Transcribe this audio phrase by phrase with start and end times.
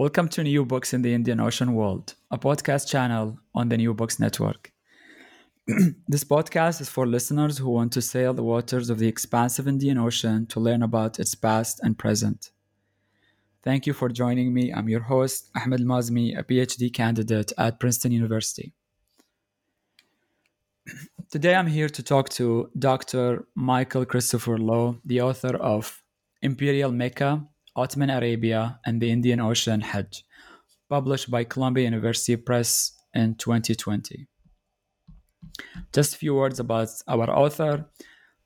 [0.00, 3.92] Welcome to New Books in the Indian Ocean World, a podcast channel on the New
[3.92, 4.72] Books Network.
[6.08, 9.98] this podcast is for listeners who want to sail the waters of the expansive Indian
[9.98, 12.50] Ocean to learn about its past and present.
[13.62, 14.72] Thank you for joining me.
[14.72, 18.72] I'm your host, Ahmed Mazmi, a PhD candidate at Princeton University.
[21.30, 23.44] Today I'm here to talk to Dr.
[23.54, 26.02] Michael Christopher Low, the author of
[26.40, 27.46] Imperial Mecca
[27.76, 30.24] Ottoman Arabia and the Indian Ocean Hajj,
[30.88, 34.26] published by Columbia University Press in 2020.
[35.92, 37.86] Just a few words about our author.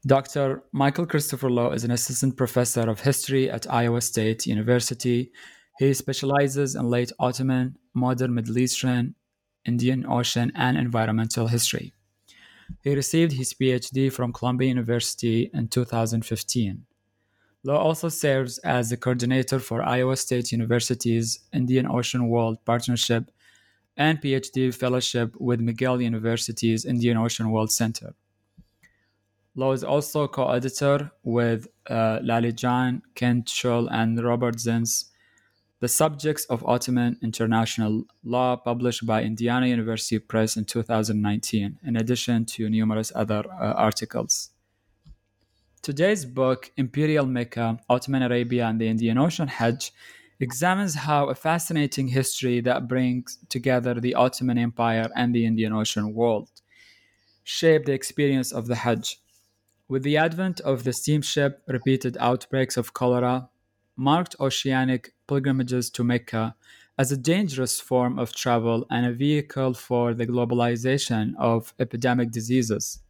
[0.06, 0.62] Dr.
[0.72, 5.32] Michael Christopher Low is an assistant professor of history at Iowa State University.
[5.78, 9.14] He specializes in late Ottoman, modern Middle Eastern,
[9.64, 11.94] Indian Ocean, and environmental history.
[12.82, 16.84] He received his PhD from Columbia University in 2015.
[17.66, 23.30] Low also serves as the coordinator for Iowa State University's Indian Ocean World Partnership
[23.96, 28.14] and PhD fellowship with McGill University's Indian Ocean World Center.
[29.56, 35.06] Low is also co-editor with uh, Lale Can, Kent Schull, and Robert Zens,
[35.80, 42.44] The Subjects of Ottoman International Law, published by Indiana University Press in 2019, in addition
[42.46, 44.50] to numerous other uh, articles.
[45.84, 49.92] Today's book, Imperial Mecca, Ottoman Arabia, and the Indian Ocean Hajj,
[50.40, 56.14] examines how a fascinating history that brings together the Ottoman Empire and the Indian Ocean
[56.14, 56.48] world
[57.42, 59.20] shaped the experience of the Hajj.
[59.86, 63.50] With the advent of the steamship, repeated outbreaks of cholera
[63.94, 66.56] marked oceanic pilgrimages to Mecca
[66.96, 73.00] as a dangerous form of travel and a vehicle for the globalization of epidemic diseases.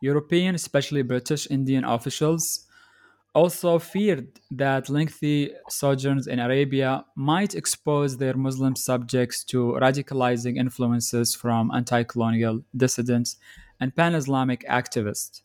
[0.00, 2.66] European, especially British Indian officials,
[3.34, 11.34] also feared that lengthy sojourns in Arabia might expose their Muslim subjects to radicalizing influences
[11.34, 13.36] from anti colonial dissidents
[13.78, 15.42] and pan Islamic activists.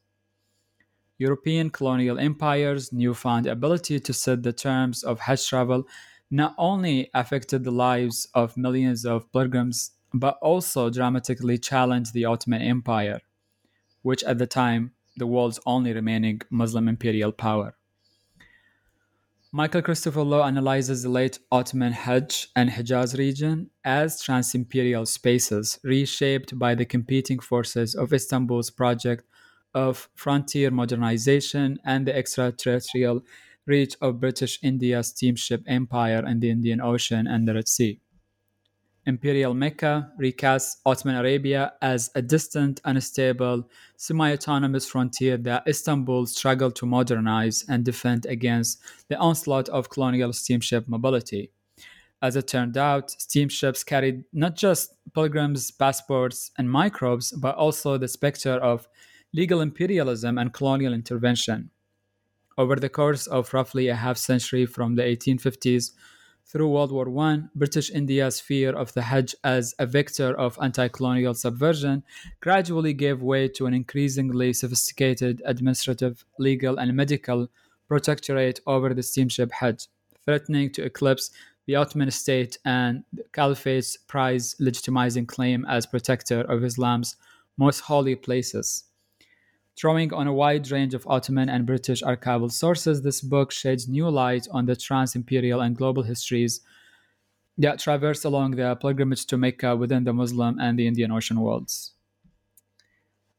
[1.17, 5.87] European colonial empires' newfound ability to set the terms of Hajj travel
[6.31, 12.61] not only affected the lives of millions of pilgrims, but also dramatically challenged the Ottoman
[12.61, 13.21] Empire
[14.05, 17.75] which at the time the world's only remaining Muslim imperial power.
[19.51, 26.59] Michael Christopher Low analyzes the late Ottoman Hajj and Hijaz region as trans-imperial spaces reshaped
[26.59, 29.23] by the competing forces of Istanbul's project
[29.73, 33.23] of frontier modernization and the extraterritorial
[33.65, 37.99] reach of British India's steamship empire in the Indian Ocean and the Red Sea.
[39.07, 46.75] Imperial Mecca recasts Ottoman Arabia as a distant, unstable, semi autonomous frontier that Istanbul struggled
[46.77, 51.51] to modernize and defend against the onslaught of colonial steamship mobility.
[52.21, 58.07] As it turned out, steamships carried not just pilgrims' passports and microbes, but also the
[58.07, 58.87] specter of
[59.33, 61.69] legal imperialism and colonial intervention.
[62.57, 65.91] Over the course of roughly a half century from the 1850s
[66.45, 70.87] through World War I, British India's fear of the Hajj as a vector of anti
[70.87, 72.03] colonial subversion
[72.39, 77.49] gradually gave way to an increasingly sophisticated administrative, legal, and medical
[77.87, 79.87] protectorate over the steamship Hajj,
[80.23, 81.31] threatening to eclipse
[81.65, 87.15] the Ottoman state and the Caliphate's prize legitimizing claim as protector of Islam's
[87.57, 88.83] most holy places.
[89.75, 94.09] Drawing on a wide range of Ottoman and British archival sources, this book sheds new
[94.09, 96.61] light on the trans imperial and global histories
[97.57, 101.91] that traverse along the pilgrimage to Mecca within the Muslim and the Indian Ocean worlds.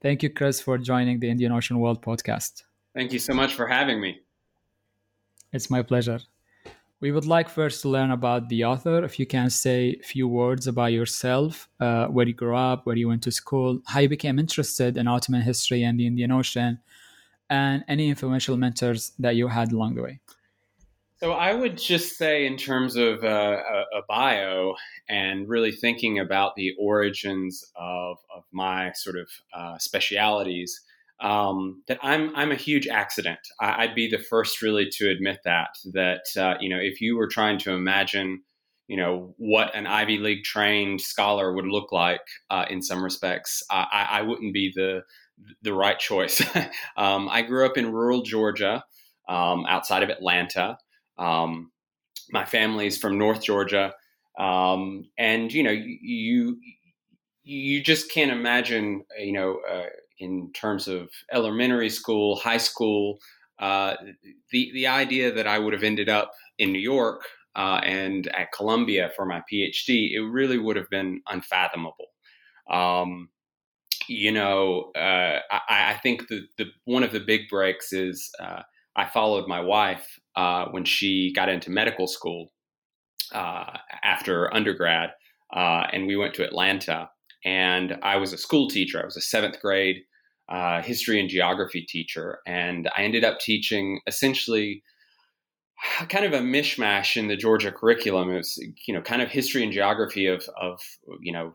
[0.02, 2.62] Thank you, Chris, for joining the Indian Ocean World podcast.
[2.94, 4.20] Thank you so much for having me.
[5.52, 6.20] It's my pleasure.
[7.00, 9.04] We would like first to learn about the author.
[9.04, 12.96] If you can say a few words about yourself, uh, where you grew up, where
[12.96, 16.78] you went to school, how you became interested in Ottoman history and the Indian Ocean,
[17.50, 20.20] and any influential mentors that you had along the way.
[21.18, 23.58] So I would just say, in terms of uh,
[23.94, 24.74] a, bio
[25.08, 30.80] and really thinking about the origins of, of my sort of uh, specialities,
[31.20, 33.38] um, that I'm I'm a huge accident.
[33.60, 35.70] I, would be the first really to admit that.
[35.92, 38.42] That uh, you know, if you were trying to imagine,
[38.86, 42.20] you know, what an Ivy League trained scholar would look like
[42.50, 45.02] uh, in some respects, I, I, wouldn't be the
[45.62, 46.42] the right choice.
[46.96, 48.84] um, I grew up in rural Georgia,
[49.28, 50.76] um, outside of Atlanta.
[51.18, 51.72] Um,
[52.30, 53.94] my family's from North Georgia,
[54.38, 56.58] um, and you know, you
[57.42, 59.60] you just can't imagine, you know.
[59.66, 59.86] Uh,
[60.18, 63.18] in terms of elementary school, high school,
[63.58, 63.94] uh,
[64.50, 67.22] the the idea that I would have ended up in New York
[67.54, 72.08] uh, and at Columbia for my PhD, it really would have been unfathomable.
[72.70, 73.30] Um,
[74.08, 78.62] you know, uh, I, I, think the, the one of the big breaks is uh,
[78.94, 82.52] I followed my wife uh, when she got into medical school
[83.32, 85.10] uh, after undergrad,
[85.52, 87.08] and we went to Atlanta
[87.46, 89.00] and I was a school teacher.
[89.00, 90.02] I was a seventh grade
[90.48, 94.82] uh, history and geography teacher, and I ended up teaching essentially
[96.08, 98.30] kind of a mishmash in the Georgia curriculum.
[98.30, 100.80] It was you know kind of history and geography of of
[101.20, 101.54] you know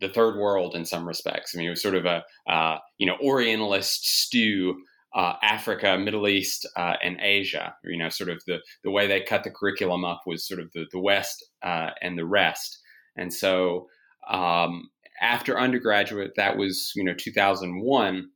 [0.00, 1.54] the third world in some respects.
[1.54, 4.82] I mean, it was sort of a uh, you know Orientalist stew.
[5.14, 7.74] Uh, Africa, Middle East, uh, and Asia.
[7.82, 10.70] You know, sort of the the way they cut the curriculum up was sort of
[10.74, 12.78] the the West uh, and the rest.
[13.16, 13.88] And so,
[14.28, 14.90] um,
[15.20, 18.30] after undergraduate, that was you know 2001.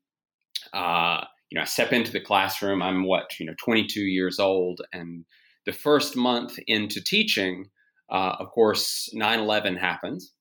[0.72, 2.82] Uh, you know, I step into the classroom.
[2.82, 5.24] I'm what you know 22 years old, and
[5.66, 7.66] the first month into teaching,
[8.10, 10.32] uh, of course, 9/11 happens,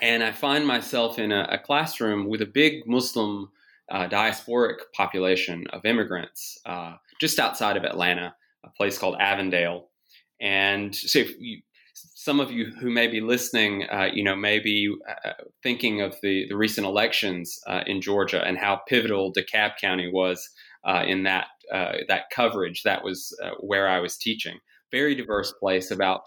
[0.00, 3.50] and I find myself in a, a classroom with a big Muslim
[3.90, 8.34] uh, diasporic population of immigrants uh, just outside of Atlanta,
[8.64, 9.90] a place called Avondale.
[10.40, 11.60] And so, you,
[12.14, 15.32] some of you who may be listening, uh, you know, may be uh,
[15.62, 20.48] thinking of the, the recent elections uh, in Georgia and how pivotal DeKalb County was
[20.84, 22.82] uh, in that uh, that coverage.
[22.82, 24.58] That was uh, where I was teaching.
[24.90, 25.90] Very diverse place.
[25.90, 26.22] About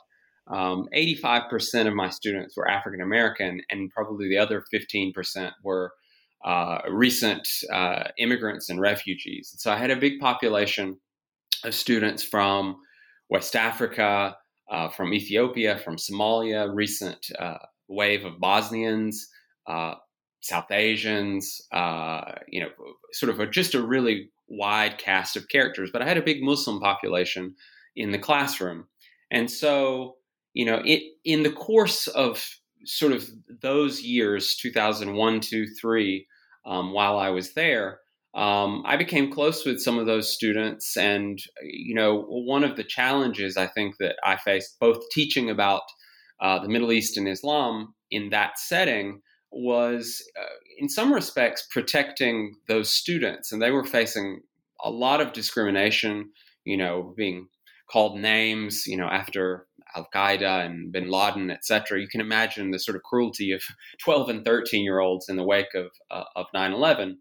[0.48, 5.92] um, 85% of my students were African American, and probably the other 15% were
[6.90, 7.48] recent
[8.18, 9.52] immigrants and refugees.
[9.54, 11.00] And so I had a big population
[11.64, 12.78] of students from
[13.30, 14.36] West Africa
[14.70, 17.58] uh, from Ethiopia, from Somalia, recent uh,
[17.88, 19.30] wave of Bosnians,
[19.68, 19.96] uh,
[20.42, 22.70] South Asians, uh, you know,
[23.14, 25.90] sort of a, just a really wide cast of characters.
[25.92, 27.56] But I had a big Muslim population
[27.96, 28.86] in the classroom.
[29.32, 30.18] And so,
[30.54, 32.48] you know, it, in the course of
[32.86, 33.28] sort of
[33.62, 36.28] those years, 2001, 2, 3,
[36.66, 38.00] um, while I was there,
[38.36, 40.98] um, I became close with some of those students.
[40.98, 45.84] And, you know, one of the challenges I think that I faced both teaching about
[46.42, 49.22] uh, the Middle East and Islam in that setting
[49.52, 53.54] was, uh, in some respects, protecting those students.
[53.54, 54.42] And they were facing
[54.84, 56.32] a lot of discrimination,
[56.66, 57.48] you know, being
[57.90, 59.66] called names, you know, after
[59.96, 62.02] Al Qaeda and bin Laden, etc.
[62.02, 63.64] You can imagine the sort of cruelty of
[64.04, 67.20] 12 and 13 year olds in the wake of, uh, of 9 11.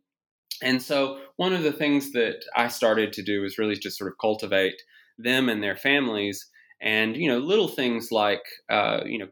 [0.63, 4.11] And so, one of the things that I started to do was really just sort
[4.11, 4.81] of cultivate
[5.19, 6.47] them and their families.
[6.81, 9.29] And, you know, little things like, uh, you know,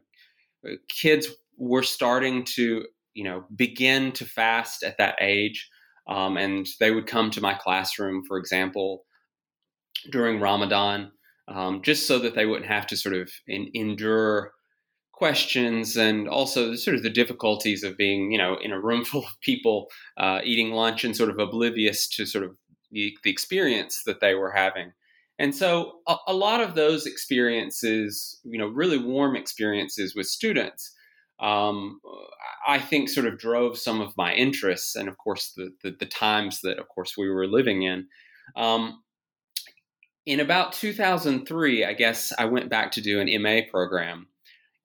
[0.89, 1.27] kids
[1.57, 5.69] were starting to, you know, begin to fast at that age.
[6.07, 9.05] Um, and they would come to my classroom, for example,
[10.11, 11.11] during Ramadan,
[11.47, 14.53] um, just so that they wouldn't have to sort of in, endure
[15.13, 19.23] questions and also sort of the difficulties of being, you know, in a room full
[19.23, 22.51] of people uh, eating lunch and sort of oblivious to sort of
[22.91, 24.91] the, the experience that they were having.
[25.39, 30.93] And so a, a, lot of those experiences, you know, really warm experiences with students,
[31.39, 31.99] um,
[32.67, 36.05] I think sort of drove some of my interests and, of course, the, the, the
[36.05, 38.07] times that, of course, we were living in.
[38.55, 39.01] Um,
[40.25, 44.27] in about 2003, I guess I went back to do an MA program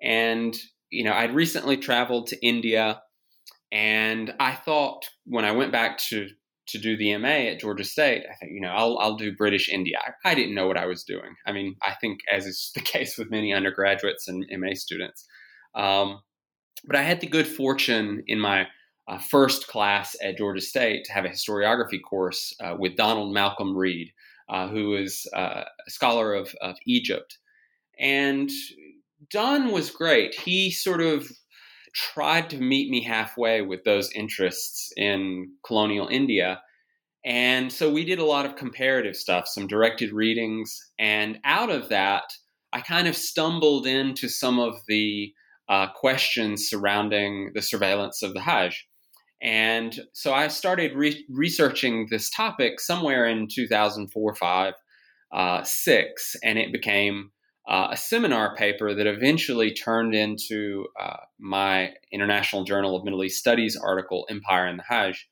[0.02, 0.56] and,
[0.90, 3.02] you know, I'd recently traveled to India
[3.70, 6.28] and I thought when I went back to,
[6.68, 9.68] to do the MA at Georgia State, I think, you know, I'll, I'll do British
[9.68, 9.98] India.
[10.00, 11.34] I, I didn't know what I was doing.
[11.46, 15.26] I mean, I think as is the case with many undergraduates and MA students.
[15.74, 16.20] Um,
[16.86, 18.66] but I had the good fortune in my
[19.08, 23.76] uh, first class at Georgia State to have a historiography course uh, with Donald Malcolm
[23.76, 24.12] Reid,
[24.48, 27.38] uh, who is uh, a scholar of, of Egypt.
[27.98, 28.50] And
[29.30, 30.34] Don was great.
[30.34, 31.28] He sort of
[31.94, 36.60] tried to meet me halfway with those interests in colonial India.
[37.24, 40.78] And so we did a lot of comparative stuff, some directed readings.
[40.98, 42.24] And out of that,
[42.72, 45.32] I kind of stumbled into some of the
[45.68, 48.86] uh, questions surrounding the surveillance of the Hajj.
[49.42, 54.74] And so I started re- researching this topic somewhere in 2004, 5,
[55.32, 57.30] uh, 6, and it became
[57.68, 63.38] uh, a seminar paper that eventually turned into uh, my International Journal of Middle East
[63.38, 65.28] Studies article, Empire and the Hajj,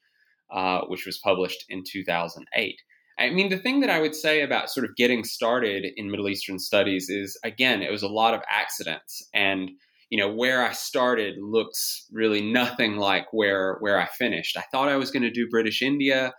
[0.53, 2.77] uh, which was published in 2008.
[3.19, 6.29] I mean, the thing that I would say about sort of getting started in Middle
[6.29, 9.27] Eastern studies is, again, it was a lot of accidents.
[9.33, 9.71] And
[10.11, 14.57] you know where I started looks really nothing like where where I finished.
[14.57, 16.33] I thought I was going to do British India.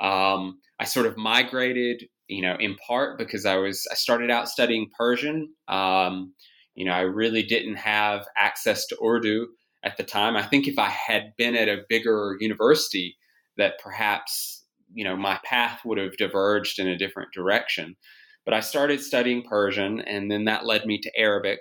[0.00, 4.48] Um, I sort of migrated, you know, in part because I was I started out
[4.48, 5.52] studying Persian.
[5.66, 6.34] Um,
[6.74, 9.48] you know, I really didn't have access to Urdu
[9.82, 10.36] at the time.
[10.36, 13.16] I think if I had been at a bigger university,
[13.56, 17.96] that perhaps you know my path would have diverged in a different direction.
[18.44, 21.60] But I started studying Persian, and then that led me to Arabic.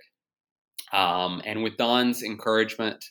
[0.93, 3.03] Um, and with Don's encouragement,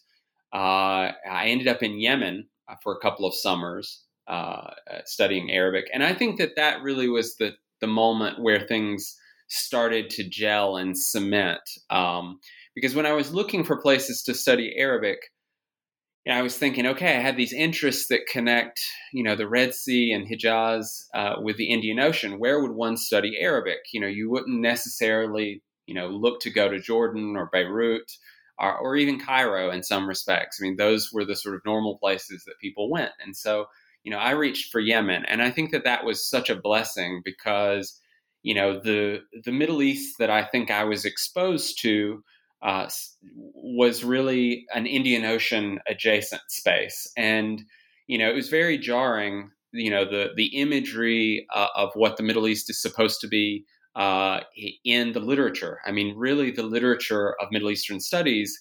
[0.52, 5.50] uh, I ended up in Yemen uh, for a couple of summers uh, uh, studying
[5.50, 5.86] Arabic.
[5.92, 9.16] And I think that that really was the, the moment where things
[9.48, 11.60] started to gel and cement.
[11.90, 12.40] Um,
[12.74, 15.18] because when I was looking for places to study Arabic,
[16.24, 18.80] you know, I was thinking, okay, I had these interests that connect,
[19.12, 22.40] you know, the Red Sea and Hijaz uh, with the Indian Ocean.
[22.40, 23.78] Where would one study Arabic?
[23.92, 28.10] You know, you wouldn't necessarily you know, look to go to Jordan or Beirut
[28.58, 30.58] or, or even Cairo in some respects.
[30.60, 33.12] I mean, those were the sort of normal places that people went.
[33.24, 33.66] And so,
[34.06, 37.22] you know, I reached for Yemen, and I think that that was such a blessing
[37.24, 38.00] because,
[38.44, 42.22] you know, the the Middle East that I think I was exposed to
[42.62, 42.88] uh,
[43.34, 47.64] was really an Indian Ocean adjacent space, and
[48.06, 49.50] you know, it was very jarring.
[49.72, 53.64] You know, the the imagery uh, of what the Middle East is supposed to be
[53.96, 54.38] uh,
[54.84, 55.80] in the literature.
[55.84, 58.56] I mean, really, the literature of Middle Eastern studies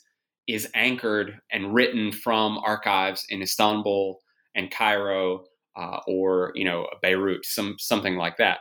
[0.48, 4.22] is anchored and written from archives in Istanbul
[4.55, 5.45] and Cairo
[5.75, 8.59] uh, or you know Beirut, some something like that.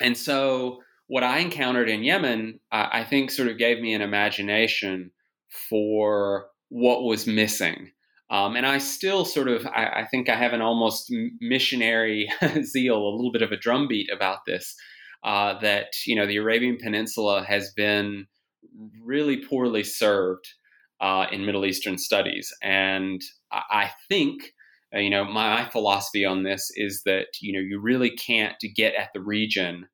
[0.00, 4.02] And so, what I encountered in Yemen, uh, I think, sort of gave me an
[4.02, 5.10] imagination
[5.68, 7.90] for what was missing.
[8.30, 11.12] Um, and I still sort of, I, I, think I have an almost
[11.42, 12.30] missionary
[12.62, 14.74] zeal, a little bit of a drumbeat about this
[15.22, 18.26] uh, that you know the Arabian Peninsula has been
[19.02, 20.48] really poorly served
[21.00, 23.20] uh, in Middle Eastern studies, and
[23.52, 24.52] I think
[24.94, 28.94] uh, you know my philosophy on this is that you know you really can't get
[28.94, 29.86] at the region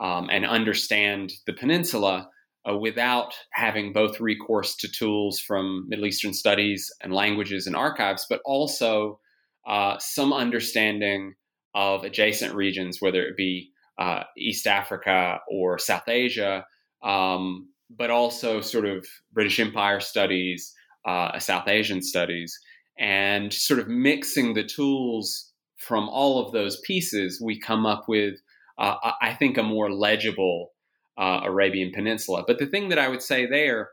[0.00, 2.28] um, and understand the peninsula
[2.68, 8.26] uh, without having both recourse to tools from Middle Eastern studies and languages and archives,
[8.28, 9.20] but also
[9.66, 11.34] uh, some understanding
[11.74, 16.64] of adjacent regions, whether it be uh, East Africa or South Asia,
[17.02, 20.74] um, but also sort of British Empire studies,
[21.06, 22.58] uh, South Asian studies,
[22.98, 28.34] and sort of mixing the tools from all of those pieces, we come up with,
[28.78, 30.72] uh, I think, a more legible
[31.16, 32.44] uh, Arabian Peninsula.
[32.46, 33.90] But the thing that I would say there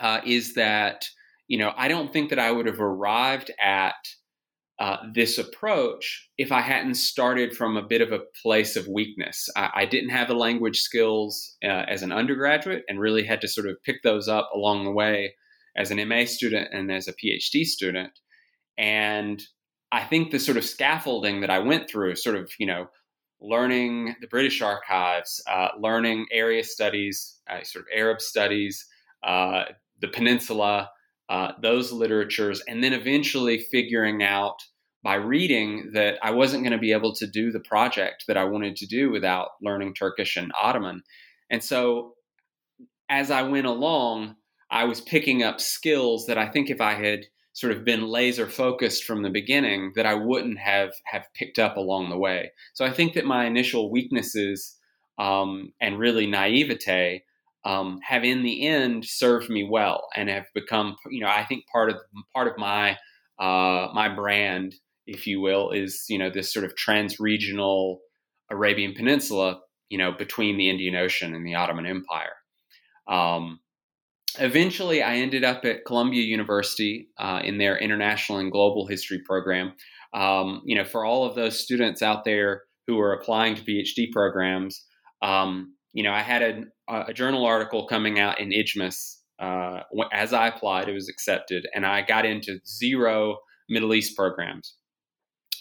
[0.00, 1.06] uh, is that,
[1.48, 3.94] you know, I don't think that I would have arrived at
[4.78, 9.48] uh, this approach if I hadn't started from a bit of a place of weakness.
[9.56, 13.48] I, I didn't have the language skills uh, as an undergraduate and really had to
[13.48, 15.34] sort of pick those up along the way
[15.76, 18.12] as an MA student and as a PhD student.
[18.78, 19.42] And
[19.92, 22.88] I think the sort of scaffolding that I went through, sort of, you know,
[23.40, 28.86] learning the British archives, uh, learning area studies, uh, sort of Arab studies,
[29.24, 29.64] uh,
[30.00, 30.90] the peninsula,
[31.28, 34.56] uh, those literatures, and then eventually figuring out
[35.02, 38.44] by reading that I wasn't going to be able to do the project that I
[38.44, 41.02] wanted to do without learning Turkish and Ottoman.
[41.50, 42.14] And so
[43.08, 44.36] as I went along,
[44.70, 47.26] I was picking up skills that I think if I had
[47.58, 51.76] sort of been laser focused from the beginning that I wouldn't have have picked up
[51.76, 52.52] along the way.
[52.72, 54.76] So I think that my initial weaknesses
[55.18, 57.24] um, and really naivete
[57.64, 61.64] um, have in the end served me well and have become, you know, I think
[61.72, 61.96] part of
[62.32, 62.92] part of my
[63.40, 64.76] uh, my brand,
[65.08, 67.98] if you will, is you know this sort of trans-regional
[68.52, 72.36] Arabian Peninsula, you know, between the Indian Ocean and the Ottoman Empire.
[73.08, 73.58] Um,
[74.38, 79.72] eventually, I ended up at Columbia University uh, in their International and Global History program.
[80.14, 84.10] Um, you know, for all of those students out there who are applying to PhD
[84.10, 84.84] programs,
[85.22, 89.16] um, you know, I had a, a journal article coming out in IJMES.
[89.38, 89.80] Uh,
[90.12, 94.74] as I applied, it was accepted, and I got into zero Middle East programs.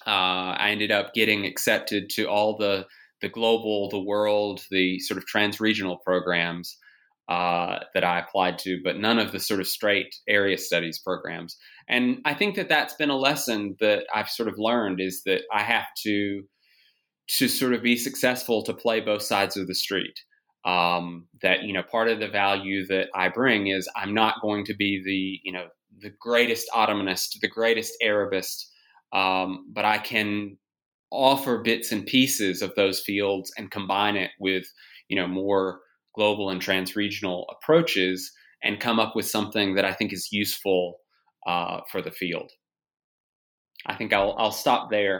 [0.06, 2.86] Uh, I ended up getting accepted to all the
[3.22, 6.78] the global, the world, the sort of trans regional programs.
[7.30, 11.58] Uh, that I applied to, but none of the sort of straight area studies programs.
[11.90, 15.42] And I think that that's been a lesson that I've sort of learned is that
[15.54, 16.44] I have to
[17.30, 20.18] to sort of be successful to play both sides of the street.
[20.64, 24.66] Um, that you know, part of the value that I bring is I'm not going
[24.66, 25.68] to be the you know
[26.00, 28.72] the greatest Ottomanist, the greatest Arabist,
[29.14, 30.58] um, but I can
[31.12, 34.66] offer bits and pieces of those fields and combine it with
[35.10, 35.80] you know more
[36.18, 38.32] global and trans-regional approaches
[38.64, 41.00] and come up with something that I think is useful
[41.46, 42.52] uh, for the field.
[43.86, 45.18] I think I'll I'll stop there.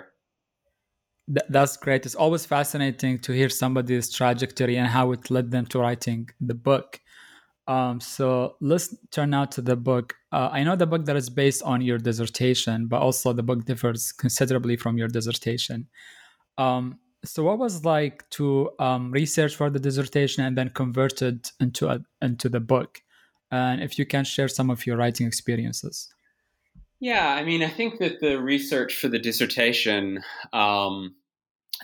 [1.50, 2.06] that's great.
[2.06, 6.56] It's always fascinating to hear somebody's trajectory and how it led them to writing the
[6.70, 7.00] book.
[7.68, 10.16] Um, so let's turn now to the book.
[10.32, 13.66] Uh, I know the book that is based on your dissertation, but also the book
[13.66, 15.88] differs considerably from your dissertation.
[16.58, 21.52] Um, so, what was like to um, research for the dissertation and then convert it
[21.60, 23.02] into a, into the book?
[23.52, 26.14] And if you can share some of your writing experiences.
[27.00, 31.16] Yeah, I mean, I think that the research for the dissertation, um,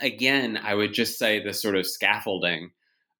[0.00, 2.70] again, I would just say the sort of scaffolding.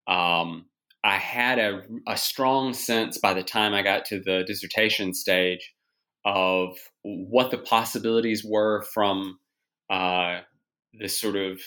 [0.08, 0.66] Um,
[1.04, 5.72] I had a, a strong sense by the time I got to the dissertation stage
[6.24, 9.38] of what the possibilities were from
[9.90, 10.40] uh,
[10.98, 11.60] this sort of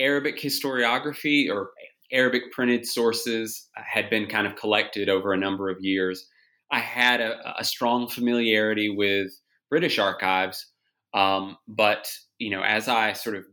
[0.00, 1.70] Arabic historiography or
[2.12, 6.26] Arabic printed sources had been kind of collected over a number of years.
[6.72, 9.30] I had a, a strong familiarity with
[9.68, 10.66] British archives,
[11.14, 13.44] um, but you know, as I sort of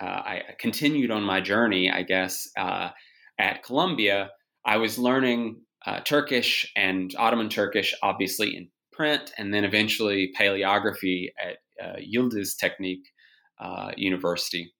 [0.00, 2.90] uh, I continued on my journey, I guess uh,
[3.38, 4.30] at Columbia,
[4.64, 11.28] I was learning uh, Turkish and Ottoman Turkish, obviously in print, and then eventually paleography
[11.42, 13.08] at uh, Yildiz Technique
[13.60, 14.72] uh, University.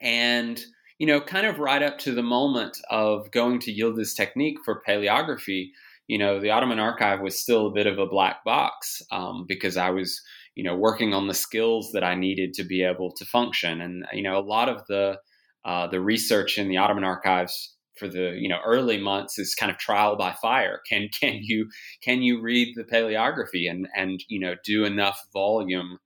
[0.00, 0.60] And,
[0.98, 4.82] you know, kind of right up to the moment of going to Yildiz technique for
[4.86, 5.70] paleography,
[6.06, 9.76] you know, the Ottoman Archive was still a bit of a black box um, because
[9.76, 10.20] I was,
[10.56, 13.80] you know, working on the skills that I needed to be able to function.
[13.80, 15.18] And, you know, a lot of the
[15.64, 19.70] uh, the research in the Ottoman archives for the you know early months is kind
[19.70, 20.80] of trial by fire.
[20.88, 21.68] Can can you
[22.02, 25.98] can you read the paleography and and you know do enough volume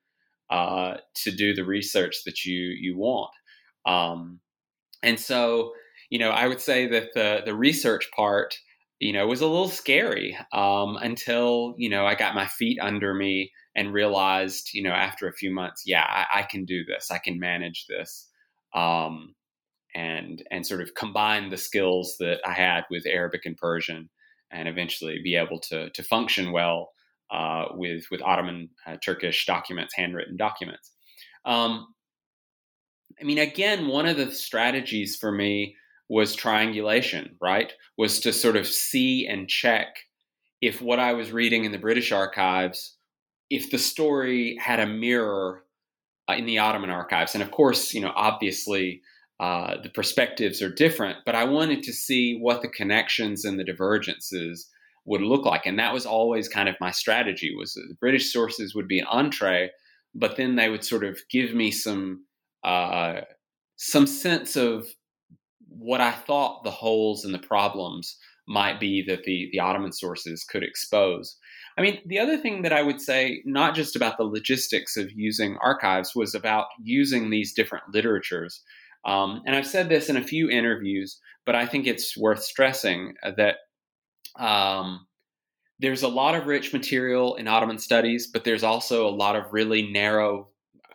[0.50, 3.30] uh, to do the research that you you want?
[3.86, 4.40] Um,
[5.02, 5.72] and so
[6.10, 8.54] you know I would say that the the research part
[8.98, 13.14] you know was a little scary um, until you know I got my feet under
[13.14, 17.10] me and realized you know after a few months yeah I, I can do this
[17.10, 18.28] I can manage this.
[18.74, 19.34] Um,
[19.94, 24.10] and and sort of combine the skills that I had with Arabic and Persian,
[24.50, 26.90] and eventually be able to to function well
[27.30, 30.92] uh, with with Ottoman uh, Turkish documents, handwritten documents.
[31.44, 31.86] Um,
[33.20, 35.76] I mean, again, one of the strategies for me
[36.08, 37.36] was triangulation.
[37.40, 39.96] Right, was to sort of see and check
[40.60, 42.96] if what I was reading in the British archives,
[43.50, 45.64] if the story had a mirror
[46.28, 49.02] uh, in the Ottoman archives, and of course, you know, obviously
[49.40, 53.64] uh, the perspectives are different, but I wanted to see what the connections and the
[53.64, 54.70] divergences
[55.04, 57.54] would look like, and that was always kind of my strategy.
[57.54, 59.70] Was the British sources would be an entree,
[60.14, 62.24] but then they would sort of give me some
[62.64, 63.20] uh,
[63.76, 64.88] some sense of
[65.68, 70.44] what I thought the holes and the problems might be that the the Ottoman sources
[70.44, 71.36] could expose.
[71.76, 75.10] I mean, the other thing that I would say, not just about the logistics of
[75.12, 78.62] using archives, was about using these different literatures.
[79.04, 83.14] Um, and I've said this in a few interviews, but I think it's worth stressing
[83.36, 83.56] that
[84.38, 85.06] um,
[85.80, 89.52] there's a lot of rich material in Ottoman studies, but there's also a lot of
[89.52, 90.48] really narrow,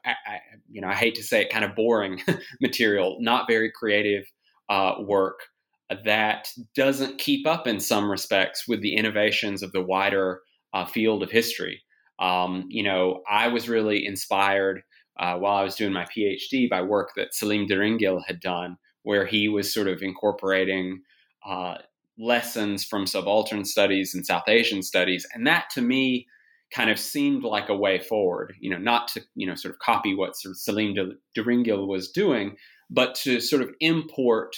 [0.06, 2.22] I, I, you know, I hate to say it, kind of boring
[2.62, 4.26] material, not very creative
[4.70, 5.40] uh, work
[6.06, 10.42] that doesn't keep up in some respects with the innovations of the wider
[10.74, 11.82] uh, field of history.
[12.20, 14.84] Um, you know, I was really inspired
[15.20, 19.26] uh, while I was doing my PhD by work that Selim Deringil had done, where
[19.26, 21.02] he was sort of incorporating
[21.48, 21.76] uh,
[22.18, 25.26] lessons from subaltern studies and South Asian studies.
[25.34, 26.28] And that to me
[26.74, 29.80] kind of seemed like a way forward, you know, not to, you know, sort of
[29.80, 30.96] copy what Selim
[31.36, 32.56] Deringil was doing,
[32.90, 34.56] but to sort of import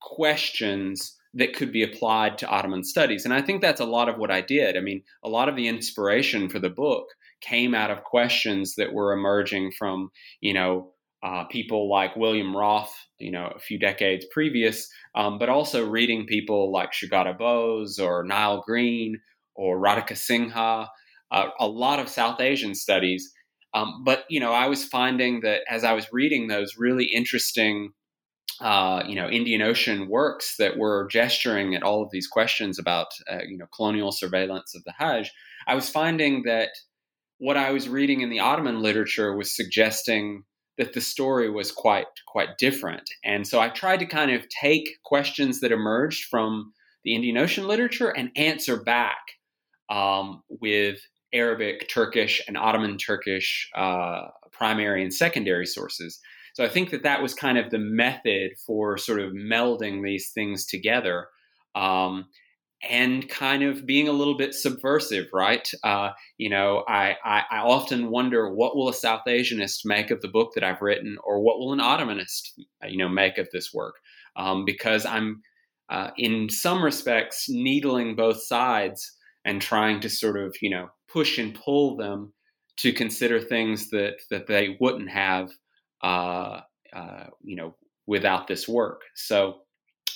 [0.00, 3.24] questions that could be applied to Ottoman studies.
[3.24, 4.76] And I think that's a lot of what I did.
[4.76, 7.06] I mean, a lot of the inspiration for the book
[7.40, 13.06] came out of questions that were emerging from, you know, uh, people like William Roff,
[13.18, 18.24] you know, a few decades previous, um, but also reading people like Sugata Bose or
[18.24, 19.20] Nile Green
[19.54, 20.88] or Radhika Singha,
[21.30, 23.32] uh, a lot of South Asian studies.
[23.74, 27.92] Um, but, you know, I was finding that as I was reading those really interesting
[28.60, 33.06] uh, you know Indian Ocean works that were gesturing at all of these questions about
[33.30, 35.30] uh, you know colonial surveillance of the Hajj,
[35.66, 36.70] I was finding that
[37.38, 40.42] what I was reading in the Ottoman literature was suggesting
[40.76, 44.98] that the story was quite quite different, and so I tried to kind of take
[45.04, 46.72] questions that emerged from
[47.04, 49.20] the Indian Ocean literature and answer back
[49.88, 50.98] um, with
[51.32, 56.20] Arabic, Turkish, and Ottoman Turkish uh, primary and secondary sources.
[56.54, 60.32] So I think that that was kind of the method for sort of melding these
[60.32, 61.28] things together.
[61.74, 62.26] Um,
[62.88, 65.68] and kind of being a little bit subversive, right?
[65.82, 70.20] Uh, you know, I, I, I, often wonder what will a South Asianist make of
[70.20, 72.52] the book that I've written, or what will an Ottomanist,
[72.86, 73.96] you know, make of this work?
[74.36, 75.42] Um, because I'm,
[75.90, 79.12] uh, in some respects, needling both sides
[79.44, 82.32] and trying to sort of, you know, push and pull them
[82.78, 85.50] to consider things that that they wouldn't have
[86.02, 86.60] uh,
[86.92, 87.74] uh, you know,
[88.06, 89.02] without this work.
[89.14, 89.58] So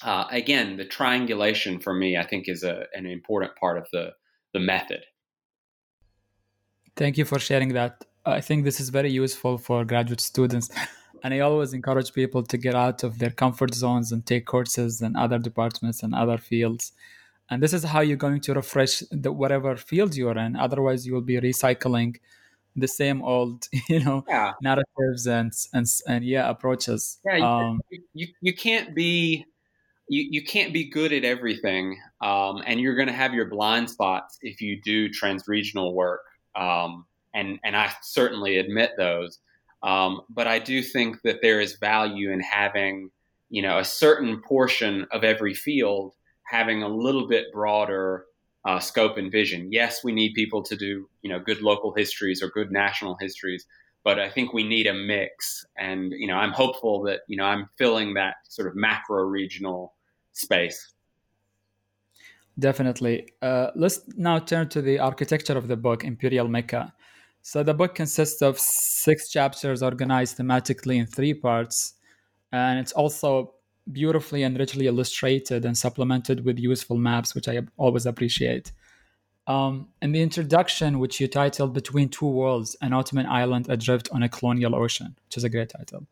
[0.02, 4.12] uh, again, the triangulation for me, I think, is a, an important part of the
[4.52, 5.04] the method.
[6.96, 8.04] Thank you for sharing that.
[8.24, 10.70] I think this is very useful for graduate students.
[11.24, 15.00] And I always encourage people to get out of their comfort zones and take courses
[15.00, 16.92] in other departments and other fields.
[17.50, 20.56] And this is how you're going to refresh the, whatever field you're in.
[20.56, 22.16] Otherwise, you will be recycling
[22.76, 24.52] the same old you know yeah.
[24.62, 27.80] narratives and and and yeah approaches yeah you, um,
[28.14, 29.44] you, you can't be
[30.08, 33.88] you, you can't be good at everything um, and you're going to have your blind
[33.88, 36.22] spots if you do transregional work
[36.56, 39.38] um, and and i certainly admit those
[39.82, 43.10] um, but i do think that there is value in having
[43.50, 46.14] you know a certain portion of every field
[46.52, 48.26] having a little bit broader
[48.64, 49.72] uh, scope and vision.
[49.72, 53.66] Yes, we need people to do you know good local histories or good national histories,
[54.04, 55.64] but I think we need a mix.
[55.76, 59.94] And you know, I'm hopeful that you know I'm filling that sort of macro regional
[60.32, 60.92] space.
[62.58, 63.28] Definitely.
[63.40, 66.92] Uh, let's now turn to the architecture of the book, Imperial Mecca.
[67.40, 71.94] So the book consists of six chapters organized thematically in three parts,
[72.52, 73.54] and it's also
[73.90, 78.72] beautifully and richly illustrated and supplemented with useful maps, which I always appreciate.
[79.46, 84.28] Um, the introduction, which you titled Between Two Worlds An Ottoman Island Adrift on a
[84.28, 86.06] Colonial Ocean, which is a great title.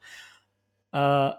[0.93, 1.35] Uh,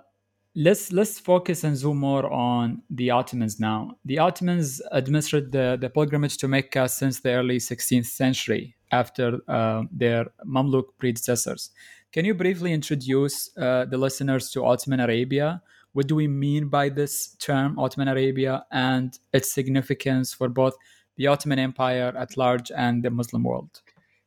[0.56, 3.98] let's let's focus and zoom more on the Ottomans now.
[4.06, 9.84] The Ottomans administered the, the pilgrimage to Mecca since the early 16th century after uh,
[9.92, 11.72] their Mamluk predecessors.
[12.12, 15.62] Can you briefly introduce uh, the listeners to Ottoman Arabia?
[15.94, 20.76] What do we mean by this term Ottoman Arabia and its significance for both
[21.18, 23.82] the Ottoman Empire at large and the Muslim world?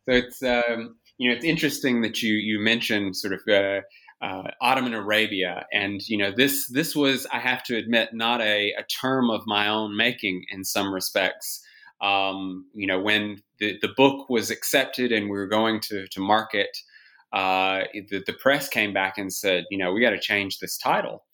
[0.08, 3.80] So it's um, you know it's interesting that you you mentioned sort of uh,
[4.22, 8.72] uh, Ottoman Arabia, and you know this this was I have to admit not a,
[8.78, 11.62] a term of my own making in some respects.
[12.00, 16.20] Um, you know when the, the book was accepted and we were going to to
[16.20, 16.76] market,
[17.32, 20.78] uh, the, the press came back and said, you know, we got to change this
[20.78, 21.24] title.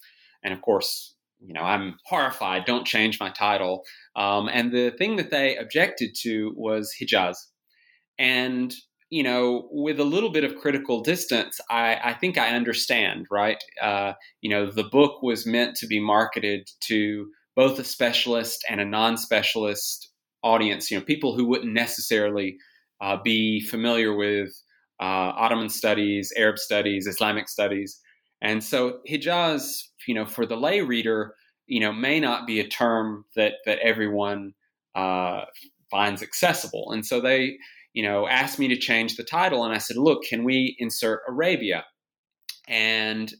[0.42, 2.64] And of course, you know, I'm horrified.
[2.64, 3.84] Don't change my title.
[4.16, 7.36] Um, and the thing that they objected to was Hijaz.
[8.18, 8.74] And,
[9.08, 13.62] you know, with a little bit of critical distance, I, I think I understand, right?
[13.80, 18.80] Uh, you know, the book was meant to be marketed to both a specialist and
[18.80, 20.10] a non specialist
[20.42, 22.56] audience, you know, people who wouldn't necessarily
[23.00, 24.50] uh, be familiar with
[25.00, 28.00] uh, Ottoman studies, Arab studies, Islamic studies.
[28.42, 31.34] And so Hijaz you know, for the lay reader,
[31.66, 34.54] you know, may not be a term that that everyone
[34.94, 35.42] uh,
[35.90, 36.90] finds accessible.
[36.92, 37.58] And so they,
[37.92, 41.22] you know, asked me to change the title, and I said, look, can we insert
[41.28, 41.84] Arabia?
[42.68, 43.32] And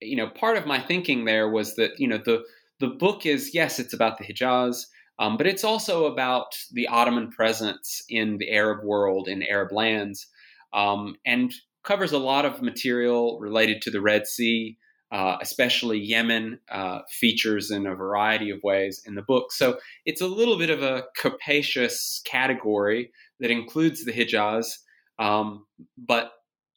[0.00, 2.42] you know, part of my thinking there was that you know the
[2.80, 4.84] the book is yes, it's about the Hijaz.
[5.18, 10.26] Um, but it's also about the Ottoman presence in the Arab world, in Arab lands,
[10.72, 14.76] um, and covers a lot of material related to the Red Sea,
[15.12, 19.52] uh, especially Yemen, uh, features in a variety of ways in the book.
[19.52, 24.78] So it's a little bit of a capacious category that includes the Hijaz,
[25.18, 25.66] um,
[25.98, 26.32] but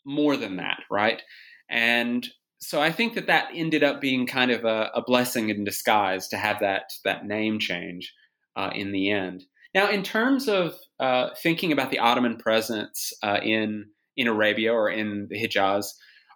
[0.05, 1.21] more than that, right?
[1.69, 2.27] And
[2.59, 6.29] so I think that that ended up being kind of a, a blessing in disguise
[6.29, 8.13] to have that that name change
[8.55, 9.43] uh, in the end.
[9.73, 14.89] Now, in terms of uh, thinking about the Ottoman presence uh, in in Arabia or
[14.89, 15.85] in the Hijaz,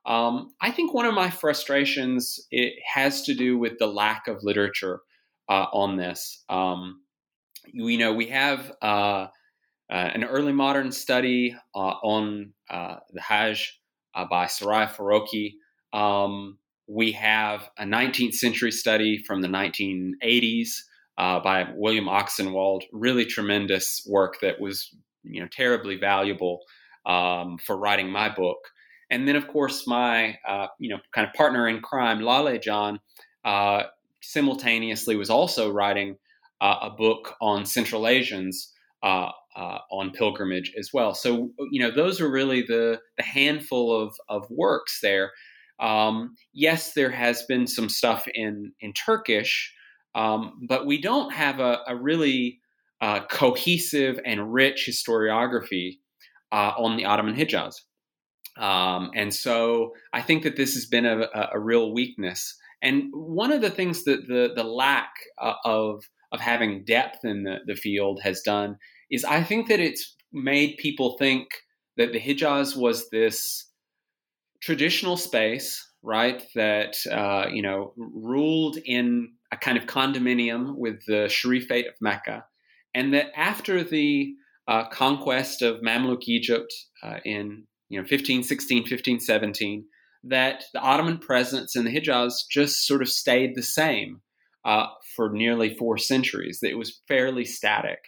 [0.06, 4.44] um, I think one of my frustrations it has to do with the lack of
[4.44, 5.02] literature
[5.50, 6.44] uh, on this.
[6.50, 7.02] Um,
[7.66, 9.28] you know, we have uh, uh,
[9.90, 13.80] an early modern study uh, on uh, the Hajj
[14.16, 15.54] uh, by Suraiya Faroqhi,
[15.94, 20.70] um, we have a 19th century study from the 1980s
[21.18, 26.62] uh, by William Ochsenwald, really tremendous work that was you know terribly valuable
[27.08, 28.60] um, for writing my book.
[29.10, 33.00] And then, of course, my uh, you know kind of partner in crime, Lale Can,
[33.46, 33.84] uh,
[34.22, 36.18] simultaneously was also writing
[36.62, 41.14] uh, a book on Central Asians uh, uh, on pilgrimage as well.
[41.14, 45.32] So you know those are really the the handful of of works there.
[45.80, 49.74] Um, yes, there has been some stuff in in Turkish,
[50.16, 52.60] um, but we don't have a, a really
[53.00, 56.00] uh, cohesive and rich historiography
[56.52, 57.76] uh, on the Ottoman Hijaz.
[58.58, 62.58] Um, and so I think that this has been a, a, real weakness.
[62.82, 67.44] And one of the things that the, the lack uh, of, of having depth in
[67.44, 68.78] the, the field has done
[69.12, 71.48] is I think that it's made people think
[71.98, 73.66] that the Hijaz was this
[74.62, 81.28] traditional space, right, that, uh, you know, ruled in a kind of condominium with the
[81.28, 82.46] Sharifate of Mecca.
[82.94, 84.34] And that after the
[84.68, 89.86] uh, conquest of Mamluk Egypt uh, in you know 1516, 1517,
[90.24, 94.22] that the Ottoman presence in the Hijaz just sort of stayed the same
[94.66, 96.60] uh, for nearly four centuries.
[96.62, 98.00] That it was fairly static.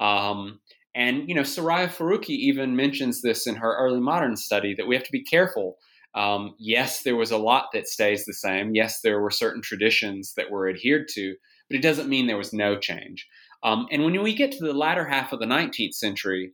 [0.00, 0.60] Um,
[0.94, 4.94] and you know, Suraiya Faroqhi even mentions this in her early modern study that we
[4.94, 5.78] have to be careful.
[6.14, 8.74] Um, yes, there was a lot that stays the same.
[8.74, 11.36] Yes, there were certain traditions that were adhered to,
[11.70, 13.26] but it doesn't mean there was no change.
[13.62, 16.52] Um, and when we get to the latter half of the 19th century,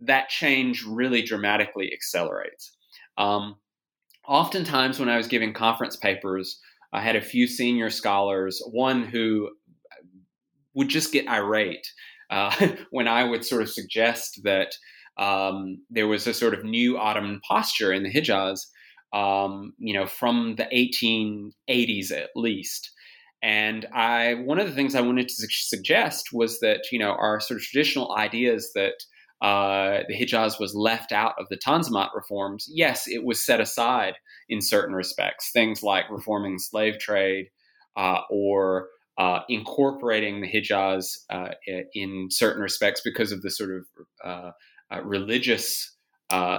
[0.00, 2.76] that change really dramatically accelerates.
[3.18, 3.56] Um,
[4.26, 6.60] oftentimes, when I was giving conference papers,
[6.92, 9.50] I had a few senior scholars, one who
[10.74, 11.86] would just get irate
[12.30, 14.74] uh, when I would sort of suggest that
[15.16, 18.60] um, there was a sort of new Ottoman posture in the Hijaz,
[19.12, 22.90] um, you know, from the 1880s at least.
[23.44, 27.40] And I, one of the things I wanted to suggest was that you know our
[27.40, 28.94] sort of traditional ideas that
[29.42, 32.66] uh, the Hijaz was left out of the Tanzimat reforms.
[32.70, 34.14] Yes, it was set aside
[34.48, 37.48] in certain respects, things like reforming slave trade
[37.96, 41.50] uh, or uh, incorporating the Hijaz uh,
[41.94, 43.84] in certain respects because of the sort of
[44.24, 44.50] uh,
[44.90, 45.90] uh, religious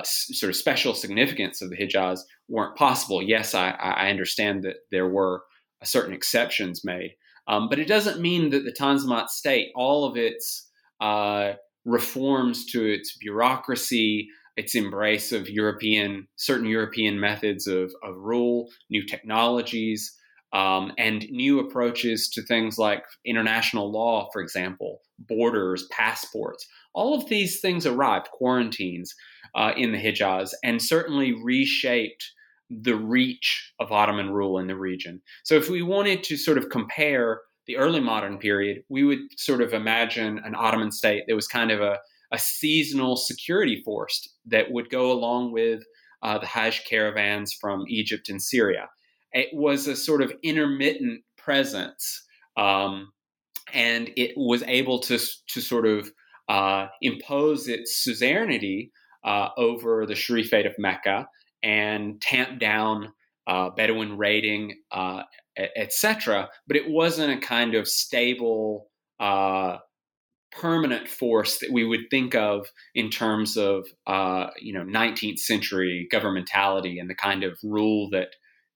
[0.04, 3.24] sort of special significance of the Hijaz weren't possible.
[3.24, 5.42] Yes, I, I understand that there were
[5.86, 7.16] certain exceptions made.
[7.48, 10.70] Um, but it doesn't mean that the Tanzimat state, all of its
[11.00, 11.54] uh,
[11.86, 19.06] reforms to its bureaucracy, its embrace of European, certain European methods of, of rule, new
[19.06, 20.18] technologies,
[20.54, 26.66] um, and new approaches to things like international law, for example, borders, passports.
[26.94, 29.14] All of these things arrived, quarantines
[29.54, 32.32] uh, in the Hijaz, and certainly reshaped
[32.70, 35.22] the reach of Ottoman rule in the region.
[35.44, 39.62] So, if we wanted to sort of compare the early modern period, we would sort
[39.62, 41.98] of imagine an Ottoman state that was kind of a,
[42.32, 45.84] a seasonal security force that would go along with
[46.22, 48.90] uh, the Hajj caravans from Egypt and Syria.
[49.32, 52.24] It was a sort of intermittent presence,
[52.58, 53.12] um,
[53.74, 56.12] and it was able to, to sort of
[56.48, 58.92] uh, impose its suzerainty
[59.24, 61.28] uh, over the Sharifate of Mecca
[61.66, 63.12] and tamp down
[63.48, 65.24] uh, Bedouin raiding, uh,
[65.58, 66.50] etc.
[66.68, 69.78] But it wasn't a kind of stable, uh,
[70.52, 76.08] permanent force that we would think of in terms of uh, you know 19th century
[76.14, 78.30] governmentality and the kind of rule that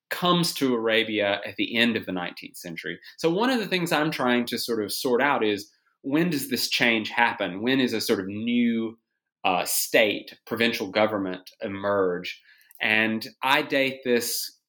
[0.10, 3.00] comes to Arabia at the end of the 19th century.
[3.18, 5.70] So one of the things I'm trying to sort of sort out is
[6.02, 7.62] when does this change happen?
[7.62, 8.98] When is a sort of new
[9.46, 12.42] uh, state, provincial government emerge?
[12.82, 14.60] And I date this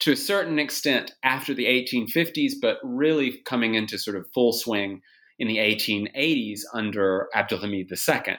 [0.00, 5.00] to a certain extent after the 1850s, but really coming into sort of full swing
[5.38, 8.36] in the 1880s under Abdulhamid II.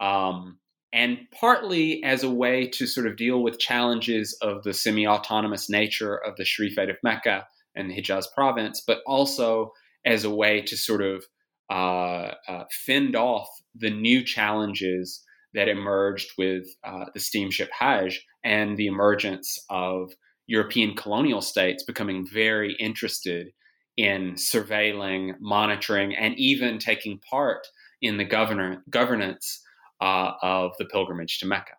[0.00, 0.58] Um,
[0.92, 5.68] and partly as a way to sort of deal with challenges of the semi autonomous
[5.68, 9.72] nature of the Sharifate of Mecca and the Hijaz province, but also
[10.06, 11.24] as a way to sort of
[11.70, 18.76] uh, uh, fend off the new challenges that emerged with uh, the steamship Hajj and
[18.76, 20.12] the emergence of
[20.46, 23.48] European colonial states becoming very interested
[23.96, 27.66] in surveilling, monitoring, and even taking part
[28.00, 29.60] in the governor, governance
[30.00, 31.72] uh, of the pilgrimage to Mecca.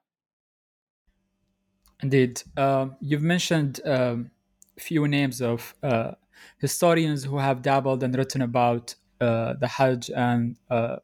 [2.03, 2.43] Indeed.
[2.57, 4.31] Uh, you've mentioned a um,
[4.77, 6.11] few names of uh,
[6.57, 10.97] historians who have dabbled and written about uh, the Hajj and uh,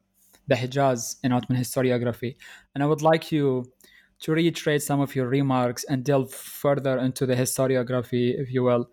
[0.46, 2.36] the Hijaz in Ottoman historiography.
[2.74, 3.64] And I would like you
[4.24, 8.88] to reiterate some of your remarks and delve further into the historiography, if you will.